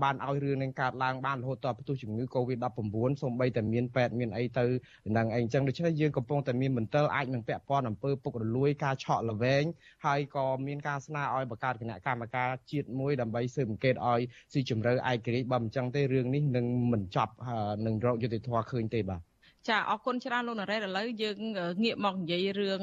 [0.03, 4.67] បានឲ្យរឿងនឹងកើតឡើងបានរហូតដល់ផ្ទុះជំងឺ Covid-19 សូម្បីតែមានពេទ្យមានអីទៅ
[5.17, 9.65] នឹងអីអញ្ចឹងដូច្នេះយើងកំពុងតែមានមន្ទិលអាចនឹងពាក់ព័ន្ធអំពើពុករលួយការឆក់ល្វែង
[10.07, 14.21] ហើយក៏មានការស្នើឲ្យបង្កើតគណៈកម្មការជាតិមួយដើម្បីស៊ើបអង្កេតឲ្យ
[14.53, 17.33] ស៊ីជម្រៅឯករាជ្យបើមិនចឹងទេរឿងនេះនឹងមិនចប់
[17.87, 19.23] នឹងរកយុត្តិធម៌ឃើញទេបាទ
[19.69, 21.37] ចាអរគុណច្រើនលោកណារ៉េតឥឡូវយើង
[21.85, 22.81] ងាកមកនិយាយរឿង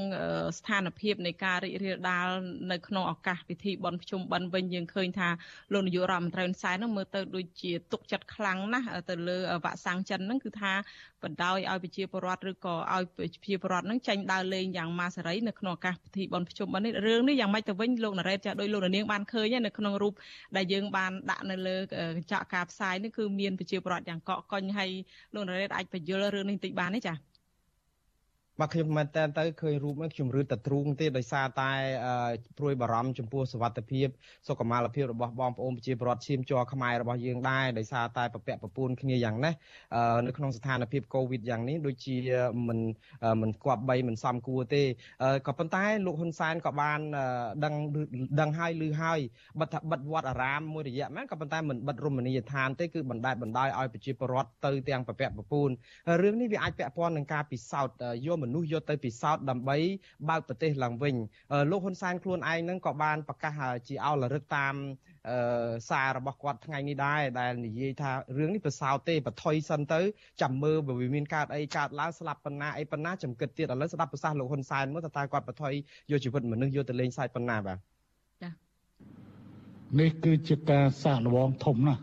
[0.58, 2.28] ស្ថានភាពនៃការរីករាលដាល
[2.72, 5.30] នៅក្នុងឱកាសពិធីបុណ្យភ្ជុំបិណ្ឌវិញយើងឃើញថា
[5.74, 10.74] លោកនាយករដ្ឋមន្ត្រីហ៊ុនសែននឹងមើលទៅដូចជាទុកចិត្តខ្លាំងណាស់ទៅលើវ៉ាក់សាំងចិនហ្នឹងគឺថា
[11.26, 20.13] បណ្ដោយឲ្យប្រជាពលរដ្ឋឬក៏ឲ្យប្រជាពលរដ្ឋហ្នឹងចាញ់ដើរលេងយ៉ាងម៉ាសេរីនៅក្នុងឱកាសពិធីបុណ្យភ្ជុំបិណ្ឌនេះរឿងនេះយ៉ាងម៉េចទៅវិញលោកណារ៉េតចាដោយលោកនាងបានឃើញនៅក្នុងរូប
[20.55, 21.86] ដែលយើងបានដាក់នៅលើក
[22.21, 24.89] ញ្ចក់ការផ្សាយនេះគឺមានប្រជាពលរដ្ឋយ៉ាងកកកុញហើយ
[25.34, 27.34] លោកណារ៉េតអាចបញ្យល់រឿងនេះបន្តិចបានទេចា៎
[28.60, 31.72] បាទខ្ញុំមែនតើទៅឃើញរូបនេះខ្ញុំរឺតែទ្រូងទេដោយសារតែ
[32.58, 34.08] ព្រួយបារម្ភចំពោះសុវត្ថិភាព
[34.47, 39.51] សុខុមាលភាពរបស់បងប្អូនប្រជាពលរដ្ឋឈាមជ័រខ្មែររបស់យើងដែរដោយសារតែប្រពាក់ប្រពូនគ្នាយ៉ាងណា
[40.26, 42.16] នៅក្នុងស្ថានភាពកូវីដយ៉ាងនេះដូចជា
[42.68, 42.80] មិន
[43.41, 44.84] មិនគប្បីមិនសមគួរទេ
[45.47, 46.99] ក៏ប៉ុន្តែលោកហ៊ុនសែនក៏បាន
[47.66, 47.74] ដឹង
[48.39, 49.20] ដឹងហើយឮហើយ
[49.60, 55.70] បិទថាបិទវត្តអារាមមួយរយៈមែនក៏ប៉ុន្តែមិនបិទរមណីយដ្ឋានទេគឺបណ្តែតបណ្ដោយឲ្យប្រជាពលរដ្ឋទៅទាំងប្រពាក់ប្រពូន
[56.22, 57.95] រឿងនេះវាអាចពាក់ព័ន្ធនឹងការពិសោធន៍
[58.28, 59.78] យកមនុស្សយកទៅពិសោធន៍ដើម្បី
[60.30, 61.16] បើកប្រទេសឡើងវិញ
[61.72, 64.76] លោកហ៊ុនសែនខ្លួនឯងនឹងក៏បានប្រកាសជាអោលរឹកតាម
[65.30, 65.38] អឺ
[65.89, 70.02] សាររបស់គាត់ថ្ងៃនេះដែរដែលនិយាយថារឿងនេះប្រសើរទេបថុយសិនទៅ
[70.41, 75.74] ចាំមើលបើមានកើតអីកើតឡើងស្លាប់ប៉ុណ្ណាអីប៉ុណ្ណាចំគិតទៀតឥឡូវស្ដាប់ប្រសាសន៍លោកហ៊ុនសែនមើលតើតើគាត់បថុយ
[76.12, 77.78] យកជីវិតមនុស្សយកទៅលេងសើចប៉ុណ្ណាបាទ
[78.43, 78.50] ចា
[80.00, 82.02] នេះគឺជាការសាកល្បងធំណាស់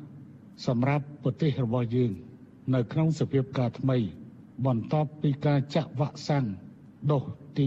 [0.66, 2.12] សម្រាប់ប្រទេសរបស់យើង
[2.74, 3.98] នៅក្នុងសភាពការថ្មី
[4.66, 6.44] បន្ទាប់ពីការចាក់វ៉ាក់សាំង
[7.12, 7.24] ដូស
[7.58, 7.66] ទី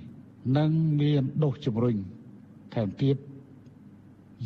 [0.00, 0.70] 2និង
[1.00, 1.96] មានដូសជំរុញ
[2.74, 3.16] ថែមទៀត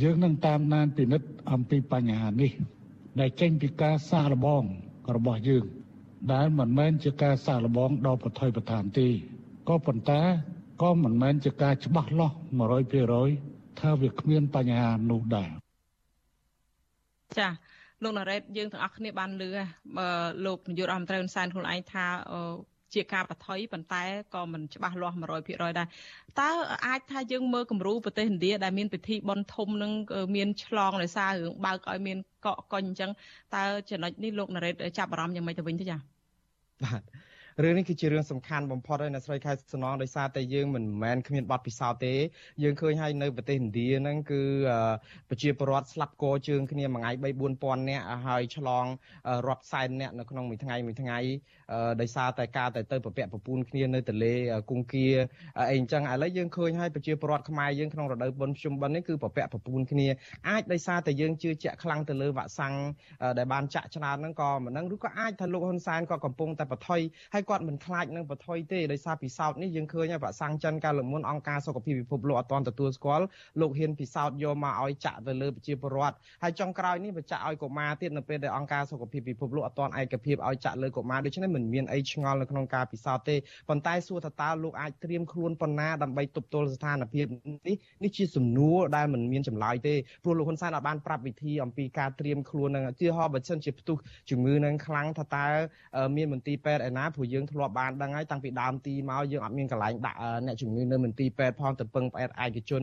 [0.03, 2.53] យើងនឹងតាមដានពិនិត្យអំពីបញ្ហានេះ
[3.21, 4.63] ដែលចេញពីការសាកល្បង
[5.17, 5.65] របស់យើង
[6.33, 9.09] ដែលមិនមែនជាការសាកល្បងដ៏ប្រថុយប្រថានទេ
[9.69, 10.23] ក៏ប៉ុន្តែ
[10.83, 12.37] ក៏មិនមែនជាការច្បាស់លាស់
[13.07, 15.51] 100%ថាវាគ្មានបញ្ហានោះដែរ
[17.39, 17.53] ចា៎
[18.03, 19.49] លោកណារ៉េតយើងទាំងអស់គ្នាបានលឺ
[20.45, 22.07] លោកនាយករដ្ឋមន្ត្រីហ៊ុនសែនខ្លួនឯងថា
[22.95, 24.03] ជាការបថុយប៉ុន្តែ
[24.35, 25.87] ក៏មិនច្បាស់លាស់100%ដែរ
[26.41, 26.51] តើ
[26.87, 29.93] អាចថាយើងមើលគំរូប្រទេសឥណ្ឌាដែលមានពិធីបុណ្យធំនឹង
[30.37, 33.11] មានឆ្លងដោយសាររឿងបើកឲ្យមានកក់កុញអញ្ចឹង
[33.55, 35.99] តើចំណុចនេះលោកណារ៉េតចាប់អារម្មណ៍យ៉ាងម៉េចទៅវិញទៅចា៎
[36.85, 37.03] បាទ
[37.65, 42.15] រឿងនេះគឺជារឿងសំខាន់បំផុតហើយអ្នកស្រីខែសំណងដោយសារតែយើងមិនមែនគ្មានបទពិសោធន៍ទេ
[42.63, 44.43] យើងឃើញហើយនៅប្រទេសឥណ្ឌាហ្នឹងគឺ
[45.31, 47.25] ប្រជាពលរដ្ឋស្លាប់កជើងគ្នាមួយថ្ងៃ3
[47.63, 48.87] 4000នាក់ហើយឆ្លង
[49.49, 51.19] រាប់សែននាក់នៅក្នុងមួយថ្ងៃមួយថ្ងៃ
[52.01, 54.35] ដោយសារតែការទៅទៅប្រពាក់ប្រពូនគ្នានៅទលេ
[54.71, 55.09] គង្គា
[55.71, 60.09] អីអញ្ចឹងឥឡូវយើងឃើញហើយប្រជាពលរដ្ឋខ្មែរយើងក្នុងរដូវបុណ្យភ្ជុំបិណ្ឌនេះគឺប្រពាក់ប្រពូនគ្នា
[60.49, 62.75] អាចដោយសារតែយើងជឿជាក់ខ្លាំងទៅលើវ៉ាក់សាំង
[63.39, 67.01] ដែលបានចាក់ច្រើនហ្នឹងក៏មិនដឹងឬក៏អាចថាលោកហ៊ុនសែនក៏កំពុងតែបថុយ
[67.35, 73.25] ហើយគាត់មិនខ្លាចនឹងបថុយទេដោយសារពិសោធន៍នេះយើងឃើញហើយប្រសាំងចិនកាលមុនអង្គការសុខភាពពិភពលោកអត់ទាន់ទទួលស្គាល់
[73.61, 83.37] លោកហ៊ានពិសោធន៍យកមកឲ្យចាក់ទៅលើប្រជាពលរដ្ឋហើយចុងក្រោយនេះបញ្ជាក់ឲ្យកុមារទៀតនៅពេលដែលអង្គការសុខភាពពិភពលោកអត់ទាន់ឯកភាពឲ្យចាក់លើកុមារដូច្នេះមិនមានអីឆ្ងល់នៅក្នុងការពិសោធន៍ទេ
[83.69, 87.27] ប៉ុន្តែសួរថាតើលោកអាចត្រៀមខ្លួនប៉ុណ្ណាដើម្បីទប់ទល់ស្ថានភាព
[87.69, 89.95] នេះនេះជាសំណួរដែលមិនមានចម្លើយទេ
[90.25, 93.97] ព្រោះលោកហ៊ុនសែនអាចបានប្រាប់វិធីអំពីការត្រៀមខ្លួននឹងឧទាហរណ៍បើសិនជាផ្ទុះ
[94.31, 95.47] ជំងឺនឹងខ្លាំងថាតើ
[96.17, 102.83] មានមន្ទីរពេទ្យឯណាព្រោះយើងធ្លាប់បានដឹងហើយតាំងពីដើមទីមកយើងអត់មានកន្លែងដាក់អ្នកជំងឺនៅមន្ទីរពេទ្យផងទៅពឹងផ្អែកឯកជន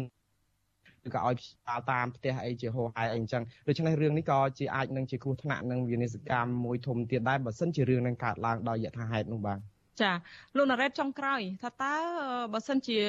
[1.08, 9.60] ឬក៏ឲ្យផ្សាលតាមផ្ទះអីជាហោហាយអីអញ្ចឹងដូច្នេះរឿងនេះក៏ជាអាចនឹងជាគ្រោះថ្នាក់នឹងវិនិស្សកម្មមួយធំទៀតដែរបើសិនជារឿងនឹងកើតឡើងដោយយថាហេតុនោះបាទ
[10.02, 10.12] ចា
[10.58, 11.94] លោកណារ៉េតចុងក្រោយថាតើ
[12.54, 13.00] បើសិនជា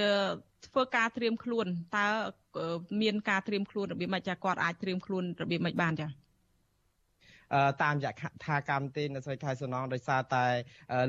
[0.67, 1.67] ធ្វើការត្រៀមខ្លួន
[1.97, 2.07] តើ
[3.03, 6.07] មានការត្រៀមខ្លួនរបៀបម៉េចចាគាត់អាចត្រៀមខ្លួនរបៀបម៉េចបានចា
[7.83, 8.07] តាមយ
[8.45, 10.47] ថាកម្មទេនៅស្រីខែសំណងដោយសារតែ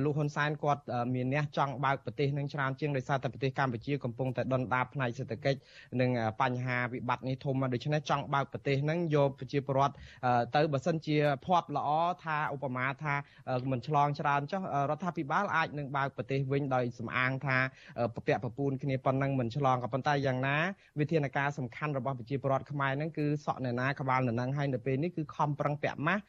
[0.04, 0.84] លោកហ៊ុនសែនគាត់
[1.16, 5.60] មានអ្នកចង់បើកប្រទេសនឹងច្រើនជាងដោយសារតែប្រទេសកម្ពុជាកំពុងតែដុនដាបផ្នែកសេដ្ឋកិច្ច
[6.02, 6.10] និង
[6.42, 9.94] បញ្ហាវិបត្តិនេះធំដូច្នេះចង់បើកប្រទេសនឹងយកប្រជាពលរដ្ឋ
[10.56, 11.90] ទៅបើសិនជាភ័ព្វល្អ
[12.24, 13.16] ថាឧបមាថា
[13.72, 17.58] មិនឆ្លងច្រើនចុះរដ្ឋាភិបាលអាចនឹងបើកប្រទេសវិញដោយសំអាងថា
[18.16, 20.58] ពពាក់ពពូនគ្នាប៉ុណ្ណឹងមិនឆ្លងក៏ប៉ុន្តែយ៉ាងណា
[21.00, 26.24] វិធានការសំខាន់របស់ប្រជាពលរដ្ឋខ្មែរនឹងគឺសក់អ្នកណាក្បាលនៅនឹងហើយនៅពេលនេះគឺខំប្រឹងពាក់ម៉ាស់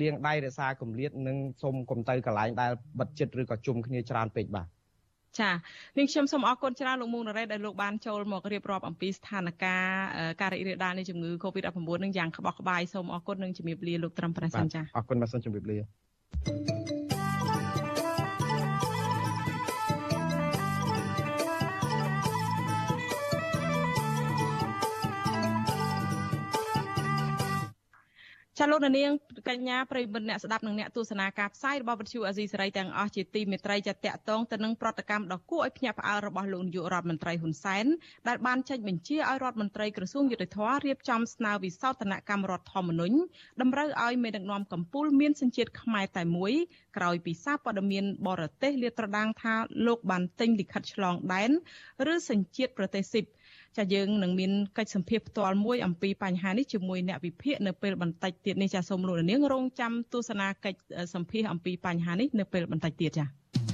[0.00, 4.68] លាងដៃរក្សាគម្លាតនិងសុំកុំទៅកន្លែងដែលបិទចិត្តឬក៏ជុំគ្នាច្រើនពេកបាទ
[5.40, 5.50] ចា
[5.96, 9.56] នាងខ្ញុំសូមអរគុណច្រើនលោកមុងណារ៉េតដែលលោកបានចូលមករៀបរាប់អំពីស្ថានភាព
[10.40, 17.15] ការរីករាលដាលនៃជំងឺ Covid-19 នឹងយ៉ាងក្បោះក្បាយសូមអរគុណនិងជំរាបលាលោកត្រឹមប្រសិនចាអរគុណបាទសូមជំរាបលា
[28.60, 29.10] ចាលោកនាង
[29.48, 37.86] កញ្ញាប្រិយមិត្តអ្នកស្ដាប់និងអ្នកទស្សនាការផ្សាយរបស់វិទ្យុអាស៊ីសេរីទាំងអស់ជាទីមេត្រីចាតកតងទៅនឹងប្រតិកម្មដ៏គួរឲ្យភ្ញាក់ផ្អើលរបស់លោកនាយករដ្ឋមន្ត្រីហ៊ុនសែន
[38.28, 43.16] ដែលបានចេញបញ្ជាឲ្យរដ្ឋមន្ត្រីក្រសួងយុតិធធរៀបចំស្នើវិសោធនកម្មរដ្ឋធម្មនុញ្ញ
[43.60, 46.52] តម្រូវឲ្យមេដឹកនាំកម្ពុជាមានសញ្ជាតិខ្មែរតែមួយ
[46.96, 49.54] ក្រោយពីសារព័ត៌មានបរទេសលាតត្រដាងថា
[49.86, 51.50] លោកបានទិញលិខិតឆ្លងដែន
[52.12, 53.24] ឬសញ្ជាតិប្រទេសស៊ីប
[53.76, 60.80] ចាយើងនឹងមានកិច្ចសម្ភាសផ្ទាល់មួយអំពីបញ្ហានេះជាមួយអ្នកវិភាគនៅពេលបន្តិចទៀតនេះចាសូមលោកនាងរងចាំទស្សនាកិច្ច
[61.14, 63.65] សម្ភាសអំពីបញ្ហានេះនៅពេលបន្តិចទៀតចា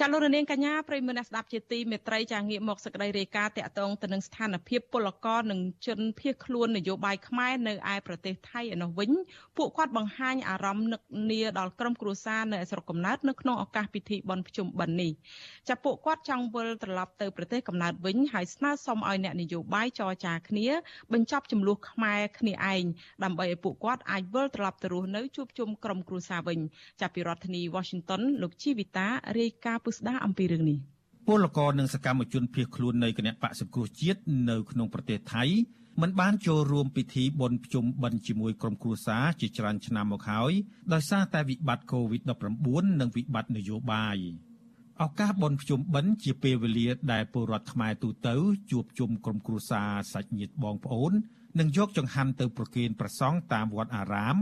[0.00, 9.10] ចាលោករនាងកញ្ញាប្រិមមអ្នកស្ដាប់ជាទីមេត្រីចាងាកមកសេចក្តីរាយការណ៍តាក់ទងទៅនឹងស្ថានភាពពលករនិងជនភៀសខ្លួននយោបាយខ្មែរនៅឯប្រទេសថៃឯនោះវិញ
[9.56, 15.12] ពួកគាត់បង្ហាញអារម្មណ៍នឹកនាដល់ក្រុមគ្រួសារនៅស្រុកកំណើតនៅក្នុងឱកាសពិធីបុណ្យភ្ជុំបិណ្ឌនេះ
[15.68, 20.68] ចាពួកគាត់ចង់វិលត្រឡប់ទៅប្រទេសកំណើតវិញហើយស្នើសុំឲ្យអ្នកនយោបាយចរចាគ្នា
[21.12, 22.84] បញ្ចប់ចំនួនខ្មែរគ្នាឯង
[23.24, 26.58] ដើម្បីឲ្យពួកគាត់អាចវិលត្រឡប់ទៅរស់នៅជួបជុំក្រុមគ្រួសារវិញ
[27.00, 29.08] ចាប់ពីរដ្ឋធានី Washington លោកជីវិតា
[29.40, 30.78] រាយការណ៍ពុស្ដាអំពីរឿងនេះ
[31.28, 34.20] ពលករនិងសកម្មជនភៀសខ្លួននៃគណៈបកសង្គ្រោះជាតិ
[34.50, 35.44] នៅក្នុងប្រទេសថៃ
[36.00, 40.52] មិនបានចូលរួមពិធីបុណ្យភ្ជុំបិណ្ឌជាមួយក្រុមគ្រួសារជាច្រើនឆ្នាំមកហើយ
[40.92, 44.16] ដោយសារតែវិបត្តិ COVID-19 និងវិបត្តិនយោបាយ
[45.04, 48.34] ឱកាសបុណ្យភ្ជុំបិណ្ឌជាពេលវេលាដែលពលរដ្ឋខ្មែរទូទៅ
[48.70, 51.12] ជួបជុំក្រុមគ្រួសារសាច់ញាតិបងប្អូន
[51.58, 54.36] និងយកចង្ហាន់ទៅប្រគេនព្រះសង្ឃតាមវត្តអារាម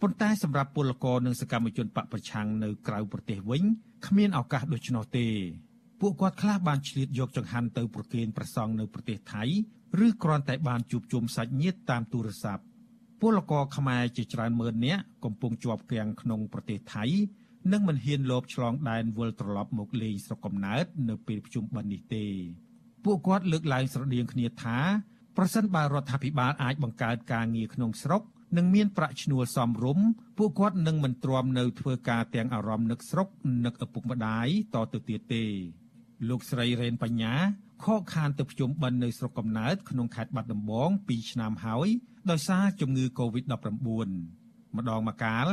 [0.00, 3.62] ប៉ុន្តែសម្រាប់ពលករនិងសកម្មជនបកប្រឆាំងនៅក្រៅប្រទេសវិញ
[4.06, 5.26] គ្មានឱកាសដូច្នោះទេ
[6.00, 9.42] ពួកគាត់ខ្លះបានឆ្លៀតយកចង្ហាន់ទៅប្រគេនព្រះសង្ឃនៅប្រទេសថៃ
[10.06, 12.64] ឬគ្រាន់តែបានជួបជុំសាច់ញាតិតាមទូរស័ព្ទ
[13.20, 17.04] ពលករខ្មែរជាច្រើនម៉ឺននាក់កំពុងជាប់គាំងក្នុងប្រទេសថៃ
[17.72, 22.26] និងមិនហ៊ានលបឆ្លងដែនវិលត្រឡប់មកលេងស្រុកកំណើតនៅពេលប្រជុំបិណ្ឌនេះទេ
[23.04, 24.78] ពួកគាត់លើកឡើងស្រដៀងគ្នាថា
[25.36, 28.22] ប្រសិនបើរដ្ឋាភិបាលអាចបង្កើតការងារក្នុងស្រុក
[28.56, 30.06] និងមានប្រាក់ឈ្នួលសមរម្យ
[30.38, 33.28] ពួកគាត់នឹងមិនទ្រាំនៅធ្វើការទាំងអារម្មណ៍នឹកស្រុក
[33.64, 35.44] នឹកឪពុកម្ដាយតទៅទៀតទេ
[36.28, 37.34] លោកស្រីរ៉េនបញ្ញា
[37.84, 41.88] ខកខានទៅភ្ជុំបិណ្ឌនៅស្រុកកំណើតក្នុងខេត្តបាត់ដំបង2ឆ្នាំហើយ
[42.30, 43.48] ដោយសារជំងឺ Covid-19
[44.76, 45.46] ម្ដងម្កាល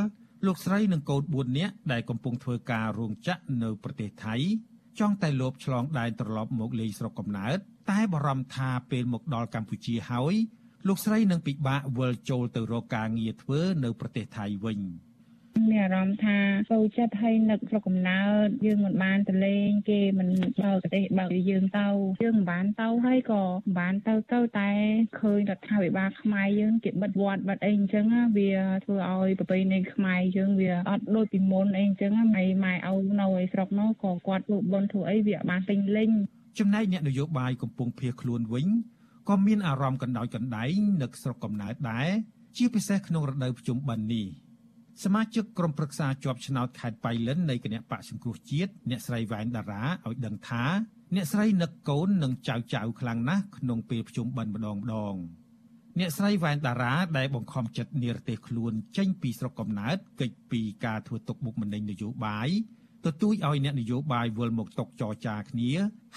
[0.46, 4.36] លោកស្រីនិងកូន4នាក់ដែលកំពុងធ្វើការរោងចក្រនៅប្រទេសថៃ
[4.98, 7.58] ចង់តែលបឆ្លងដែនត្រឡប់មកលេងស្រុកកំណើត
[7.90, 10.34] តែបារម្ភថាពេលមកដល់កម្ពុជាហើយ
[10.88, 14.80] លោកស្រីនឹងពិបាកវិលចូលទៅរកការងារធ្វើនៅប្រទេសថៃវិញ
[15.70, 16.38] មានអារម្មណ៍ថា
[16.70, 20.28] ចូលចិត្តហើយនឹកស្រុកកំណើតយើងមិនបានទៅលេងគេមិន
[20.62, 21.88] បើកប្រទេសបើកយើងទៅ
[22.22, 24.70] យើងមិនបានទៅហើយក៏មិនបានទៅទៅតែ
[25.20, 28.04] ឃើញរដ្ឋាភិបាលខ្មែរយើងគេបិទវត្តបិទអីអញ្ចឹង
[28.36, 28.50] វា
[28.84, 36.10] ធ្វើឲ្យប្រពៃណីខ្មែរយើងវាអត់ដូចពីមុនអីអញ្ចឹងម៉ែម៉ែឪនៅឯស្រុកនោះក៏គាត់ធ្វើបុណ្យធ្វើអីវាបានពេញលេញ
[36.58, 38.68] ចំណែកអ្នកនយោបាយកំពុងភៀសខ្លួនវិញ
[39.28, 42.08] ក៏មានអារម្មណ៍កណ្ដោយកណ្ដែងនឹកស្រុកកំណើតដែរ
[42.56, 44.26] ជាពិសេសក្នុងរដូវភ្ជុំបិណ្ឌនេះ
[45.04, 50.64] សមាជិកក្រុមប្រឹក្សាជាប់ឆ្នោតខេត្តបៃលិននៃគណៈបកសង្គ្រោះជាតិអ្នកស្រីវ៉ែនតារាឲ្យដឹងថា
[51.14, 55.14] អ្នកស្រីនឹកកូននិងចៅចៅខ្លាំងណាស់ក្នុងពេលភ្ជុំបិណ្ឌម្ដងម្ដង
[55.98, 62.48] អ្នកស្រីវ៉ែនតារាដែលបង្ខំចិត្តនិរទេសខ្លួនចេញពីស្រុកកំណើតកិច្ចពីការធ្វើទុកបុកម្នេញនយោបាយ
[63.06, 65.70] ទទូចឲ្យអ្នកនយោបាយវិលមកតុកចរចាគ្នា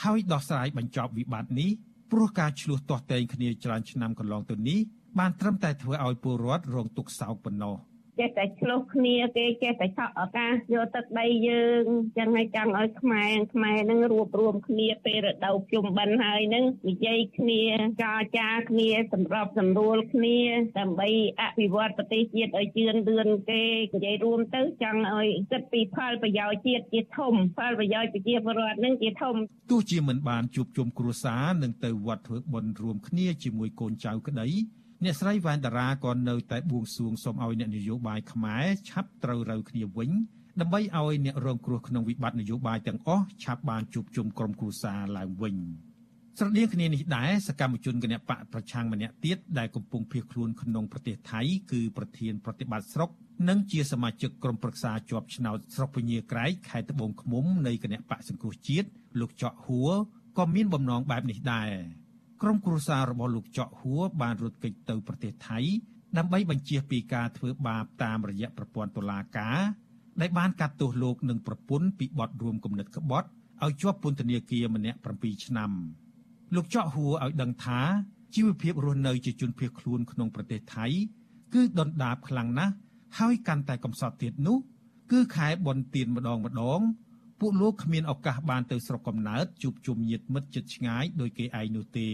[0.03, 1.71] ហើយដោះស្រាយបញ្ចប់វិបត្តិនេះ
[2.11, 4.79] ព្រោះការឆ្លោះទាស់ទែងគ្នាច្រើនឆ្នាំកន្លងទៅនេះ
[5.19, 7.75] បានត្រឹមតែធ្វើឲ្យពលរដ្ឋរងទុក្ខសោកប៉ុណ្ណោះ
[8.19, 11.83] ចេះតែឆ្លោះគ្នាគេចេះតែឆក់ឱកាសយកទឹកដីយើង
[12.17, 17.61] ចឹងហើយចង់ឲ្យខ្មែរខ្មែរនឹងរួបរวมគ្នាពេលរដូវជុំបិណ្ឌហើយនឹងនិយាយគ្នា
[18.01, 20.37] ចរចាគ្នាសម្របសម្រួលគ្នា
[20.79, 21.09] ដើម្បី
[21.41, 23.63] អភិវឌ្ឍប្រទេសជាតិឲ្យជឿនលឿនគេ
[23.95, 29.35] និយាយរួមទៅចង់ឲ្យគិតពីផលប្រយោជន៍ជាតិជាធំផលប្រយោជន៍ប្រជាពលរដ្ឋនឹងជាធំ
[29.71, 34.47] ទោះជាមិនបានជួបជុំគ្រួសារនឹងទៅវត្តធ្វើបុណ្យរួមគ្នាជាមួយកូនចៅក្តី
[35.03, 40.11] អ្នកស្រីវ៉ែនតារាក៏នៅតែបួងសួងសូមឲ្យអ្នកនយោបាយខ្មែរឆាប់ត្រូវរូវគ្នាវិញ
[40.61, 45.55] ដើម្បីឲ្យអ្នករងគ្រោះក្នុងវិបត្តិនយោបាយទាំងអស់ឆាប់បានជួបជុំក្រុមគ្រួសារឡើងវិញ
[46.37, 51.41] ស្រដៀងគ្នានេះដែរសកម្មជនគណបកប្រឆាំងម្នាក់ទៀតដែលកំពុងភៀសខ្លួនក្នុងប្រទេសថៃ
[51.71, 53.09] គឺប្រធានប្រតិបត្តិស្រុក
[53.49, 58.87] និងជាសមាជិកក្រុមប្រឹក្សាជាប់ឆ្នោតស្រុកពញាក្រែកខេត្តត្បូងឃ្មុំនៃគណៈបកសង្គ្រោះជាតិ
[59.19, 59.91] លោកចော့ហួរ
[60.37, 61.71] ក៏មានបំណងបែបនេះដែរ
[62.41, 65.59] ក្រុមគ្រួសាររបស់លោកចော့ហួរបានរត់គេចទៅប្រទេសថៃ
[66.17, 69.59] ដើម្បីបញ្ជាពីការធ្វើបាបតាមរយៈប្រព័ន្ធតុលាការ
[70.21, 73.27] ដែលបានកាត់ទោសលោកនិងប្រពន្ធពីបទរួមគំនិតក្បត់
[73.63, 75.71] ឲ្យជាប់ពន្ធនាគារម្នាក់7ឆ្នាំ
[76.55, 77.79] លោកចော့ហួរឲ្យដឹងថា
[78.35, 80.85] ជីវភាពរស់នៅជាជនភៀសខ្លួនក្នុងប្រទេសថៃ
[81.53, 82.73] គឺដុនដាបខ្លាំងណាស់
[83.17, 84.57] ហើយកាន់តែកំសត់ទៀតនោះ
[85.11, 86.81] គឺខែបនទៀនម្ដងម្ដង
[87.39, 92.09] ពួកលោកគ្មានឱកាសបានទៅស្រុកកំណើតជួបជុំញាតិមិត្តជិតឆ្ងាយដោយគេឯងនោះទេ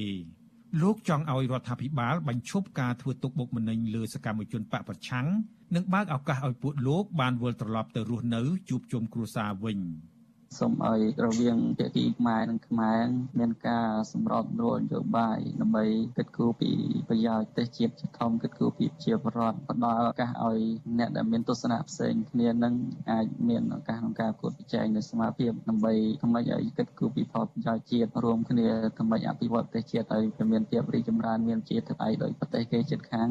[0.82, 5.28] លោកចង់ឲ្យរដ្ឋាភិបាលបញ្ឈប់ការធ្វើទុកបុកម្នេញលើសកម្មជនបកប្រឆាំង
[5.76, 9.80] និងបើកឱកាសឲ្យពួកលោកបានវិលត្រឡប់ទៅរស់នៅជួបជុំគ្រួសារវិញ។
[10.60, 13.04] សូមឲ្យរវាងភាគីខ្មែរនិងខ្មែរ
[13.40, 15.86] មានការសម្របសម្រួលនយោបាយដើម្បី
[16.18, 16.72] គិតគូរពី
[17.10, 20.60] ប្រយោជន៍ប្រទេសជាតិជាធំគិតគូរពីប្រជាពលរដ្ឋផ្ដល់ឱកាសឲ្យ
[21.00, 22.74] អ្នកដែលមានទស្សនៈផ្សេងគ្នានឹង
[23.12, 33.28] អាចមានឱកាសក្នុងការគួតប្រជែងនៅសមាភិបដើម្បីធ្វើម៉េចឲ្យគិតគូរពីផលប្រយោជន៍ជាតិរួមគ្នាធ្វើម៉េចអភិវឌ្ឍប្រទេសជាតិឲ្យមានភាពរីកចម្រើនមានជាតិថ្លៃដោយប្រទេសគេជិតខាង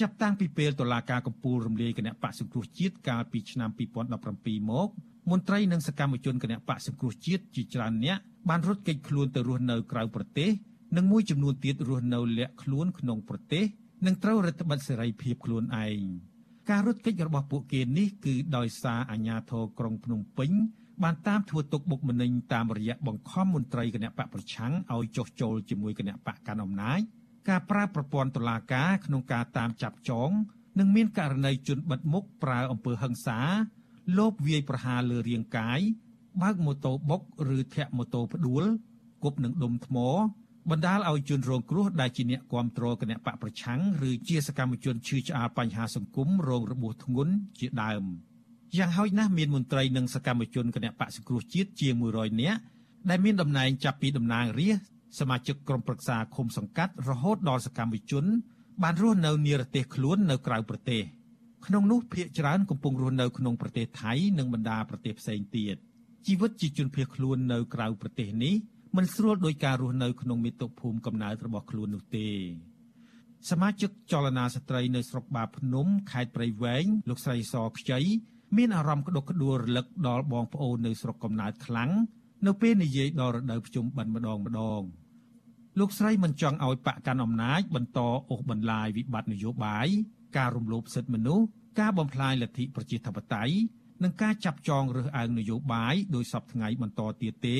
[0.00, 3.70] ចាប់តាំងពីពេលតុលាការកំពូលរំលាយគណៈបកសង្គ្រោះជាតិកាលពីឆ្នាំ
[4.18, 4.88] 2017មក
[5.30, 8.18] មន្ត្រីនិងសកម្មជនគណៈបកសង្គ្រោះជាតិជាច្រើនអ្នក
[8.48, 10.50] បានរត់គេចខ្លួនទៅរស់នៅក្រៅប្រទេស
[10.96, 13.64] និងមួយចំនួនទៀតរស់នៅលាក់ខ្លួនក្នុងប្រទេស
[14.06, 16.00] និងត្រូវរដ្ឋបិទសេរីភាពខ្លួនឯង
[16.70, 20.50] ការរត់គេចរបស់ពួកគេនេះគឺដោយសារអាជ្ញាធរក្រុងភ្នំពេញ
[21.02, 27.00] បានតាមធ្វើទុកបុកម្នេញតាមរយៈបង្ខំមន្ត្រីគណៈបកប្រឆាំងឲ្យចុះចូលជាមួយគណៈបកកណ្ដាលអំណាច
[27.48, 30.30] ការប្រើប្រព័ន្ធតុលាការក្នុងការតាមចាប់ចង
[30.78, 33.40] និងមានករណីជនបិទមុខប្រើអំពើហិង្សា
[34.18, 35.80] លបវាយប្រហារលើរាងកាយ
[36.40, 37.20] បើកម៉ូតូបុក
[37.56, 38.64] ឬធាក់ម៉ូតូផ្ដួល
[39.24, 39.96] គប់នឹងដុំថ្ម
[40.70, 48.04] បណ្ដាលឲ្យជនរងគ្រោះដែលជាអ្នកគាំទ្រគណៈបកប្រឆាំងឬជាសកម្មជនឈឺឆ្អាលបញ្ហាសង្គមរងរបួសធ្ងន់ជាដើម
[48.76, 52.60] យ៉ាងហោចណាស់មានមន្ត្រីនិងសកម្មជនគណៈបកសង្គ្រោះជាតិជាង100នាក់
[53.10, 58.24] ដែលមានតំណែងចាប់ពីតំណាងរាស្ត្រ សមាជិកក្រុមប្រឹក្សាឃុំសង្កាត់រហូតដល់សកម្មជន
[58.82, 61.02] បានរស់នៅនិរទេសខ្លួននៅក្រៅប្រទេស។
[61.66, 65.76] ក្នុងនោះភ្នាក់ច្រើនកំពុងរស់នៅក្នុងប្រទេសថៃនិងបណ្ដាប្រទេសផ្សេងទៀត
[66.26, 68.54] ជីវិតជាជនភៀសខ្លួននៅក្រៅប្រទេសនេះ
[68.96, 72.28] មិនស្រួលដោយការរស់នៅក្នុងមាតុភូមិកំណើតរបស់ខ្លួននោះទេ
[73.50, 78.00] សមាជិកចលនាស្ត្រីនៅស្រុកបាភ្នំខេត្តព្រៃវែងលោកស្រីសខ្ចី
[78.56, 81.90] មានអារម្មណ៍ក្តុកក្តួលរលឹកដល់បងប្អូននៅស្រុកកំណើតខ្លាំង
[82.46, 84.82] នៅពេលនិយាយដល់រដូវភ្ជុំបិណ្ឌម្ដងម្ដង
[85.78, 88.00] លោកស្រីមិនចង់ឲ្យបកកាន់អំណាចបន្ត
[88.30, 89.88] អូសបន្លាយវិបត្តិនយោបាយ
[90.36, 91.46] ការរំលោភសិទ្ធិមនុស្ស
[91.80, 93.54] ការបំផ្លាញលទ្ធិប្រជាធិបតេយ្យ
[94.02, 97.58] និងការចាប់ចងរើសអើងនយោបាយដោយសពថ្ងៃបន្តទៀតទេ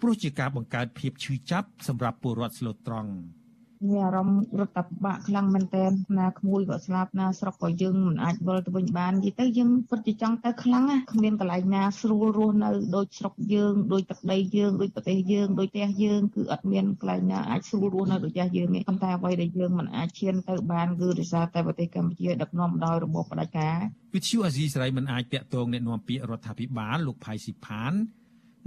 [0.00, 3.10] ព្រោះជាការបង្កើតភាពឈឺចាប់សម្រាប់ពលរដ្ឋស្លូតត្រង់។
[3.88, 5.84] មានអារម្មណ៍រត់តែបាក់ខ្លាំងមែនតើ
[6.18, 23.76] ណាក្មួយក៏ស្លាប់ណាស្រុកក៏យើងមិនអាចវិលទៅវិញបាននិយាយទៅយើងពិតជាចង់ទៅខ្លាំងណាគ្មានកន្លែងណាស្រួលរស់នៅដូចស្រុកយើងដូចទឹកដីយើងដូចប្រទេសយើងដូចផ្ទះយើងគឺអត់មានកន្លែងណាអាចស្រួលរស់នៅដូចផ្ទះយើងទេប៉ុន្តែអ្វីដែលយើងមិនអាចឈានទៅបានគឺដោយសារតែប្រទេសកម្ពុជាដឹកនាំដោយរបបផ្ដាច់ការ
[24.14, 27.92] វិទ្យុអាស៊ីសេរីមិនអាចតាក់ទងអ្នកនាំពាក្យរដ្ឋាភិបាលលោកផៃស៊ីផាន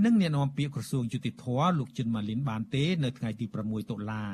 [0.06, 4.26] និងអ្នកនាំពាក្យក្រសួងយុតិធធម៌លោកជិនម៉ាលីនបានទេ នៅថ្ងៃទី6តុលា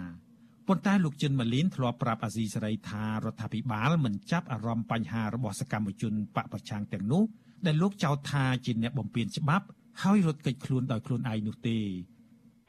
[0.69, 7.23] ប៉ុន្តែលោកជិនម៉ាលីនធ្លាប់ប្រាប់អាស៊ីសេរីថារដ្ឋាភិបាលមិនចាប់អារម្មណ៍បញ្ហារបស់សកម្មជនបកប្រឆាំងទាំងនោះ
[7.65, 9.65] ដែលលោកចោទថាជាអ្នកបំពានច្បាប់
[10.01, 11.77] ហើយរត់គេចខ្លួនដោយខ្លួនឯងនោះទេ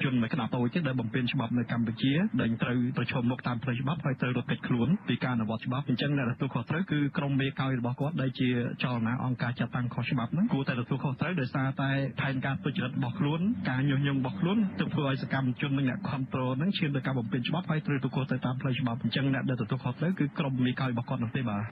[0.05, 8.49] ជនជនមួយក្តាប់តូចទេដែលបំពេញច្បាប់នៅកម្ពុជាដែលត្រូវប្រឈមមុខតាមផ្លូវច្បាប់ហើយត្រូវរត់គេចខ្លួនពីការអនុវត្តច្បាប់អញ្ចឹងអ្នកទទួលខុសត្រូវគឺក្រមមេកោយរបស់គាត់ដែលជា
[8.83, 11.91] ចលនាអង្គការចាត់តាំងខុសច្បាប់ហ្នឹងគួរតែទទួលខុសត្រូវដោយសារតែ
[12.21, 13.41] ផែនការទុច្ចរិតរបស់ខ្លួន
[13.71, 21.63] ការញុះញង់របស់ខ្លួនទើបធ្វើឲ្យសកម្មជននិងអ្នកគ្រប់គ្រងហ្នឹងឈានទៅការបំពេញច្បាប់ហើយត្រូវទទួលទៅតាមផ្លូវច្បាប់អញ្ចឹងអ្នកដែលទទួលខុសត្រូវគឺក្រមមេកោយរបស់គាត់នោះទេបាទ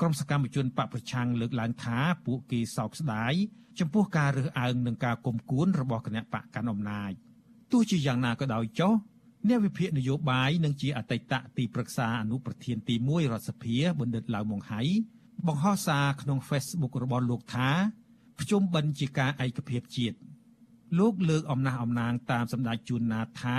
[0.00, 3.34] ក្រុមសកម្មជនបពប្រឆាំងលើកឡើងថាពួកគេសោកស្ដាយ
[3.80, 7.12] ចំពោះការរើសអើងនិងការគុំគួនរបស់គណៈបកកណ្ដាលអំណាច
[7.72, 8.92] ទោះជាយ៉ាងណាក៏ដោយចុះ
[9.48, 14.80] អ្នកវិភាគនយោបាយនិងជាអតីតទីប្រឹក្សាអនុប្រធានទី1រដ្ឋសភាបណ្ឌិតឡាវម៉ុងហៃ
[15.46, 17.70] បង្ហោះសារក្នុង Facebook របស់លោកថា
[18.40, 20.16] ភ្ជុំបិណ្ឌជាការឯកភាពជាតិ
[20.98, 23.58] លោកលើកអំណះអំណាងតាមសម្ដេចជួនណាថា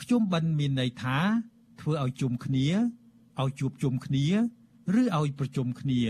[0.00, 1.18] ភ្ជុំបិណ្ឌមានន័យថា
[1.80, 2.68] ធ្វើឲ្យជុំគ្នា
[3.40, 4.26] ឲ្យជួបជុំគ្នា
[5.00, 6.02] ឬឲ្យប្រជុំគ្នា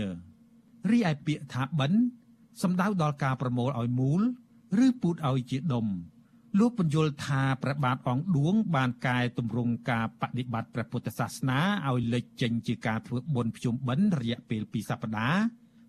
[0.91, 1.99] រីឯពាក្យថាបិណ្ឌ
[2.61, 4.21] សំដៅដល់ការប្រមូលឲ្យមូល
[4.85, 5.87] ឬពូតឲ្យជាដុំ
[6.59, 15.41] លោកបញ្យល់ថាព្រះបាទអង្គឌួង បានកែតម្រង់ការបដិបត្តិព្រះពុទ្ធសាសនាឲ្យលេចចេញជាការធ្វើបុណ្យភ្ជុំបិណ្ឌរយៈពេល2សប្តាហ៍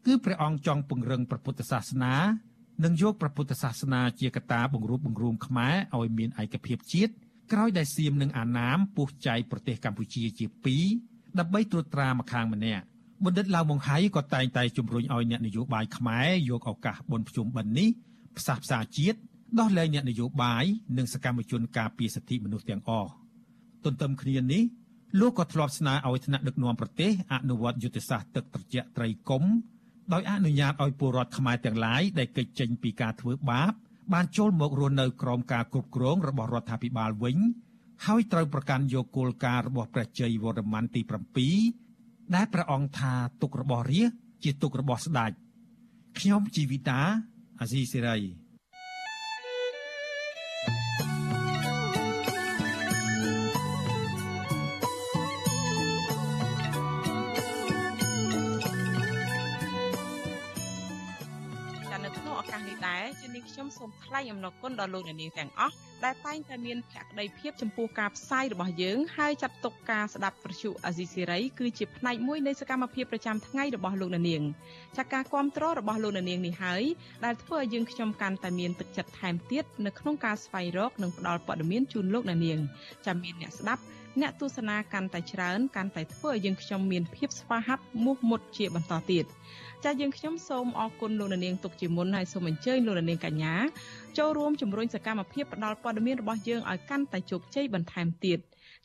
[0.06, 2.14] គឺព្រះអង្គចង់ពង្រឹងព្រះពុទ្ធសាសនា
[2.84, 7.12] និងយកព្រះពុទ្ធសាសនាជាកត្តាបង្រួបបង្រួមខ្មែរឲ្យមានឯកភាពជាតិ
[7.52, 10.84] ក្រោយដែលសៀមនិងអាណាមពុះចែកប្រទេសកម្ពុជាជាពីរ
[11.38, 12.84] ដើម្បីត្រួតត្រាម្ខាងម្នាក់
[13.24, 17.88] បណ្ឌិតឡាវម៉ុងហៃក៏តែងតែជំរុញឲ្យអ្នកនយោបាយខ្មែរយកឱកាសបុណ្យភ្ជុំបិណ្ឌនេះ
[18.38, 19.18] ផ្សះផ្សាជាតិ
[19.60, 20.64] ដោះលែងអ្នកនយោបាយ
[20.98, 23.10] និងសកម្មជនការពារសិទ្ធិមនុស្សទាំងអស់
[23.84, 24.62] ទន្ទឹមគ្នានេះ
[25.20, 29.42] លោកក៏ធ្លាប់ស្នើឲ្យថ្នាក់ដឹកនាំប្រទេសអនុវត្តយុទ្ធសាស្ត្រទឹកត្រជាក់ត្រីកុំ
[30.12, 33.72] ដោយអនុញ្ញាតឲ្យពលរដ្ឋខ្មែរទាំងឡាយដែលកិច្ចចេញពីការធ្វើបាប
[34.12, 37.36] បានចូលមករស់នៅក្រោមការគ្រប់គ្រងរបស់រដ្ឋាភិបាលវិញ
[38.06, 41.02] ហើយត្រូវប្រកាន់យកគោលការណ៍របស់ព្រះជ័យវរ្ម័នទី
[41.66, 44.10] 7ដែលព្រះអង្គថាទុករបស់រាជ
[44.44, 45.30] ជាទុករបស់ស្ដេច
[46.18, 47.00] ខ្ញុំជីវិតា
[47.60, 48.43] អាស៊ីសេរី
[63.50, 65.74] ខ្ញុំសូមថ្លែងអំណរគុណដល់លោកអ្នកនាងទាំងអស់
[66.04, 74.42] ដែលតែងតែមានភក្ដីភាពចំពោះការផ្សាយរបស់យើងហើយចាត់ទុកការស្ដាប់ប្រជុអាស៊ីសេរីគឺជាផ្នែកមួយនៃសកម្មភាពប្រចាំថ្ងៃរបស់លោកអ្នកនាង
[74.96, 76.82] ចាការគ្រប់គ្រងរបស់លោកអ្នកនាងនេះហើយ
[77.24, 82.58] ដែលធ្វើឲ្យយើងខ្ញុំកាន់តែមានទឹកចិត្តថែមទៀតនៅក្នុងការស្វែងរកនិងផ្តល់ព័ត៌មានជូនលោកអ្នកនាង
[83.06, 83.82] ចាំមានអ្នកស្ដាប់
[84.20, 89.24] អ្នកទស្សនាកាន់តែច្រើនកាន់តែធ្វើឲ្យយើងខ្ញុំមានភាពស្វាហាប់មោះមុតជាបន្តទៀត
[89.84, 93.54] ចាយើងខ្ញុំសូមអរគុណលោកនាងទុកជាមុនហើយសូមអញ្ជើញលោកនាងកញ្ញា
[94.18, 98.38] ចូលរួមជំរុញសកម្មភាពផ្តល់ព័ត៌មានរបស់យើងឲ្យកាន់តែជោគជ័យបន្ថែមទៀត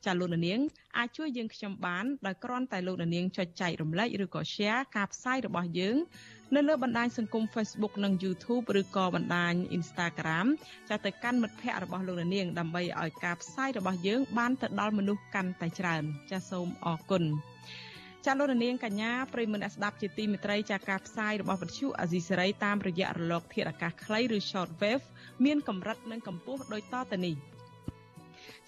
[0.06, 0.60] ចាលោកនាង
[0.98, 5.96] អាចជួយយើងខ្ញុំបានដោយគ្រាន់តែលោកនាងចុចចែករំលែកឬក៏ share ការផ្សាយរបស់យើង
[6.56, 10.48] នៅលើបណ្ដាញសង្គម Facebook និង YouTube ឬក៏បណ្ដាញ Instagram
[10.90, 17.24] ចាទៅកាន់មិត្តភ័ក្តិរបស់លោកនាងដើម្បីឲ្យការផ្សាយរបស់យើងបានទៅដល់មនុស្សកាន់តែច្រើន ចាសូមអរគុណ
[18.26, 25.06] ចាលោកនាងកញ្ញាប្រិមមអ្នកស្ដាប់ជាទីមេត្រីចាការផ្សាយរបស់វិទ្យុអាស៊ីសេរីតាមរយៈរលក ធាតុអាកាសខ្លីឬ short wave
[25.46, 27.36] មានកម្រិតនិងកម្ពស់ដូចតទៅនេះ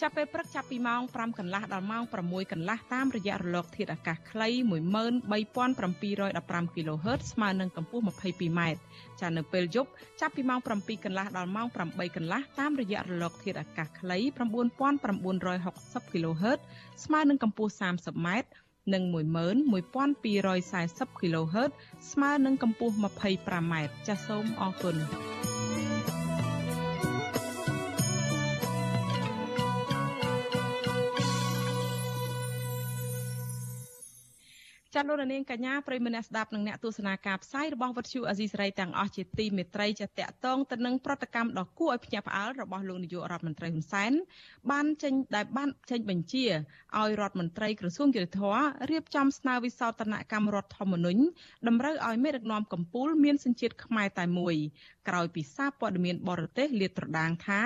[0.02, 8.62] ចាប់ពេលព្រឹកចាប់ពីម៉ោង5កន្លះដល់ម៉ោង6កន្លះតាមរយៈរលកធាតុអាកាសខ្លី13715 kHz ស្មើនឹងកម្ពស់ 22m
[9.22, 9.90] ចានៅពេលយប់
[10.22, 14.26] ចាប់ពីម៉ោង7កន្លះដល់ម៉ោង8កន្លះតាមរយៈរលកធាតុអាកាសខ្លី9960
[16.14, 16.60] kHz
[17.04, 18.28] ស្មើនឹងកម្ពស់ 30m
[18.94, 21.72] និង11240 kHz
[22.12, 23.74] ស្មើនឹងកម្ពស់ 25m
[24.08, 24.96] ចាសសូមអរគុណ
[34.96, 44.12] ចាលោកនាងកញ្ញាប្រិមនៈស្ដាប់និងអ្នកទស្សនាការផ្សាយរបស់វិទ្យុអាស៊ីសេរីទាំងអស់ជាទីមេត្រីចាតកតងទៅនឹងប្រតិកម្មដ៏គួរឲ្យភ្ញាក់ផ្អើលរបស់លោកនាយករដ្ឋមន្ត្រីហ៊ុនសែន
[44.72, 46.46] បានចេញដែលបានចេញបញ្ជា
[47.00, 48.62] ឲ្យរដ្ឋមន្ត្រីក្រសួងយុទ្ធភ័ព
[48.92, 51.22] រៀបចំស្នើវិសោធនកម្មរដ្ឋធម្មនុញ្ញ
[51.68, 54.56] តម្រូវឲ្យមេដឹកនាំកម្ពុជាមានសញ្ជាតិខ្មែរតែមួយ
[55.08, 57.62] ក្រោយពីសារព័ត៌មានបរទេសលាតត្រដាងថា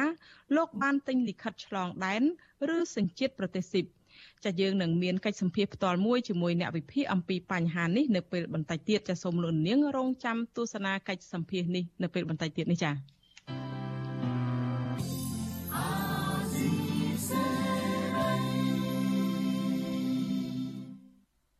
[0.55, 2.23] លោកបានទិញលិខិតឆ្លងដែន
[2.75, 3.85] ឬសញ្ជាតិប្រទេសស៊ីប
[4.43, 13.14] ចាយើងនឹងមានកិច្ចសម្ភារផ្ទាល់មួយជាមួយអ្នកវិភាគអំពីបញ្ហានេះនៅពេលបន្តិចទៀតចាសូមលោកនាងរងចាំទស្សនាកិច្ចសម្ភារនេះនៅពេលបន្តិចទៀតនេះចា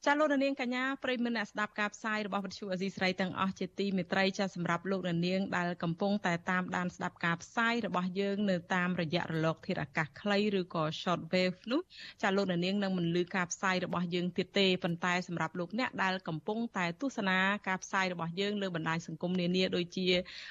[0.06, 11.82] ចចាលោកនាងកញ្ញាប្រិយមិត្តអ្នកស្ដាប់ការផ្សាយរបស់វិទ្យុអេស៊ីស្រីទាំងអស់ជាទីមេត្រីចាសម្រាប់លោកនាងដែលកំពុងតែតាមដានស្ដាប់ការផ្សាយរបស់យើងនៅតាមរយៈរលកធាតុអាកាសខ្លីឬក៏ short wave នោះ
[12.22, 17.38] ចាលោកនាងនឹងមិនលឺការផ្សាយរបស់យើងទៀតទេប៉ុន្តែសម្រាប់លោកអ្នកដែលកំពុងតែទស្សនា
[17.68, 20.08] ការផ្សាយរបស់យើងលើបណ្ដាញសង្គមនានាដូចជា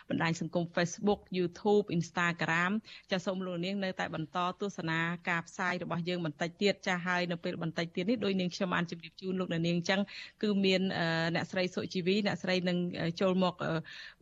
[0.08, 2.72] បណ្ដាញសង្គម Facebook YouTube Instagram
[3.10, 4.98] ចាសូមលោកនាងនៅតែបន្តទស្សនា
[5.30, 10.00] ការផ្សាយរបស់យើងបន្តិចទៀតចាហើយនៅពេលបន្តិចទៀតនេះដោយនាងខ្ញុំបានជម្រាបជូនលោកនាងអញ្ចឹង
[10.42, 10.80] គឺមាន
[11.34, 12.78] អ្នកស្រីសុជីវីអ្នកស្រីនឹង
[13.20, 13.54] ចូលមក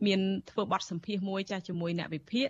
[0.05, 0.19] មាន
[0.49, 2.49] ធ្វើបទសម្ភាសមួយចាស់ជាមួយអ្នកវិភាគ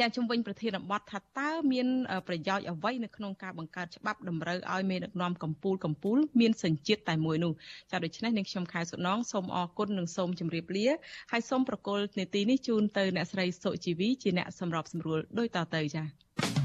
[0.00, 1.86] ចាជំវិញប្រធានបទថាតើមាន
[2.28, 7.52] ប្រយោជន៍អ្វីនៅក្នុងការបង្កើតច្បាប់តម្រូវឲ្យមេដឹកនាំកម្ពុជាកម្ពុជាមានសញ្ជាតិតែមួយនោះ
[7.90, 10.88] ចាដូច្នេះនាងខ្ញុំខែសុណងសូមអរគុណនិងសូមជម្រាបលា
[11.32, 16.61] ហើយសូមប្រកល់នេតិនេះជូនទៅអ្នកស្រីសុជីវីជាអ្នកសម្របសម្រួលដូចតទៅចា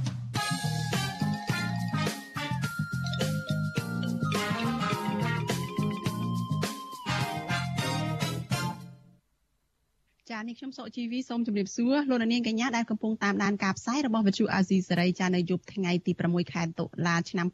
[10.40, 17.48] ចានេះខ្ញុំសុកជីវីសូមជម្រាបសួរលោកនាងកញ្ញាដែលកំពុងតាមដានការផ្សាយរបស់វិទ្យុអាស៊ីសេរីចានៅយប់ថ្ងៃទី6ខែតុលាឆ្នាំ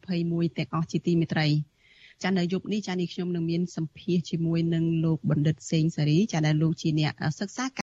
[0.00, 1.48] 2021ទាំងអស់ជាទីមេត្រី
[2.22, 7.64] ចានៅយប់នេះចានេះខ្ញុំនឹងមានសម្ភាសជាមួយនឹងលោកបណ្ឌិតសេងសេរីចាដែលលោកជាអ្នកសិក្សា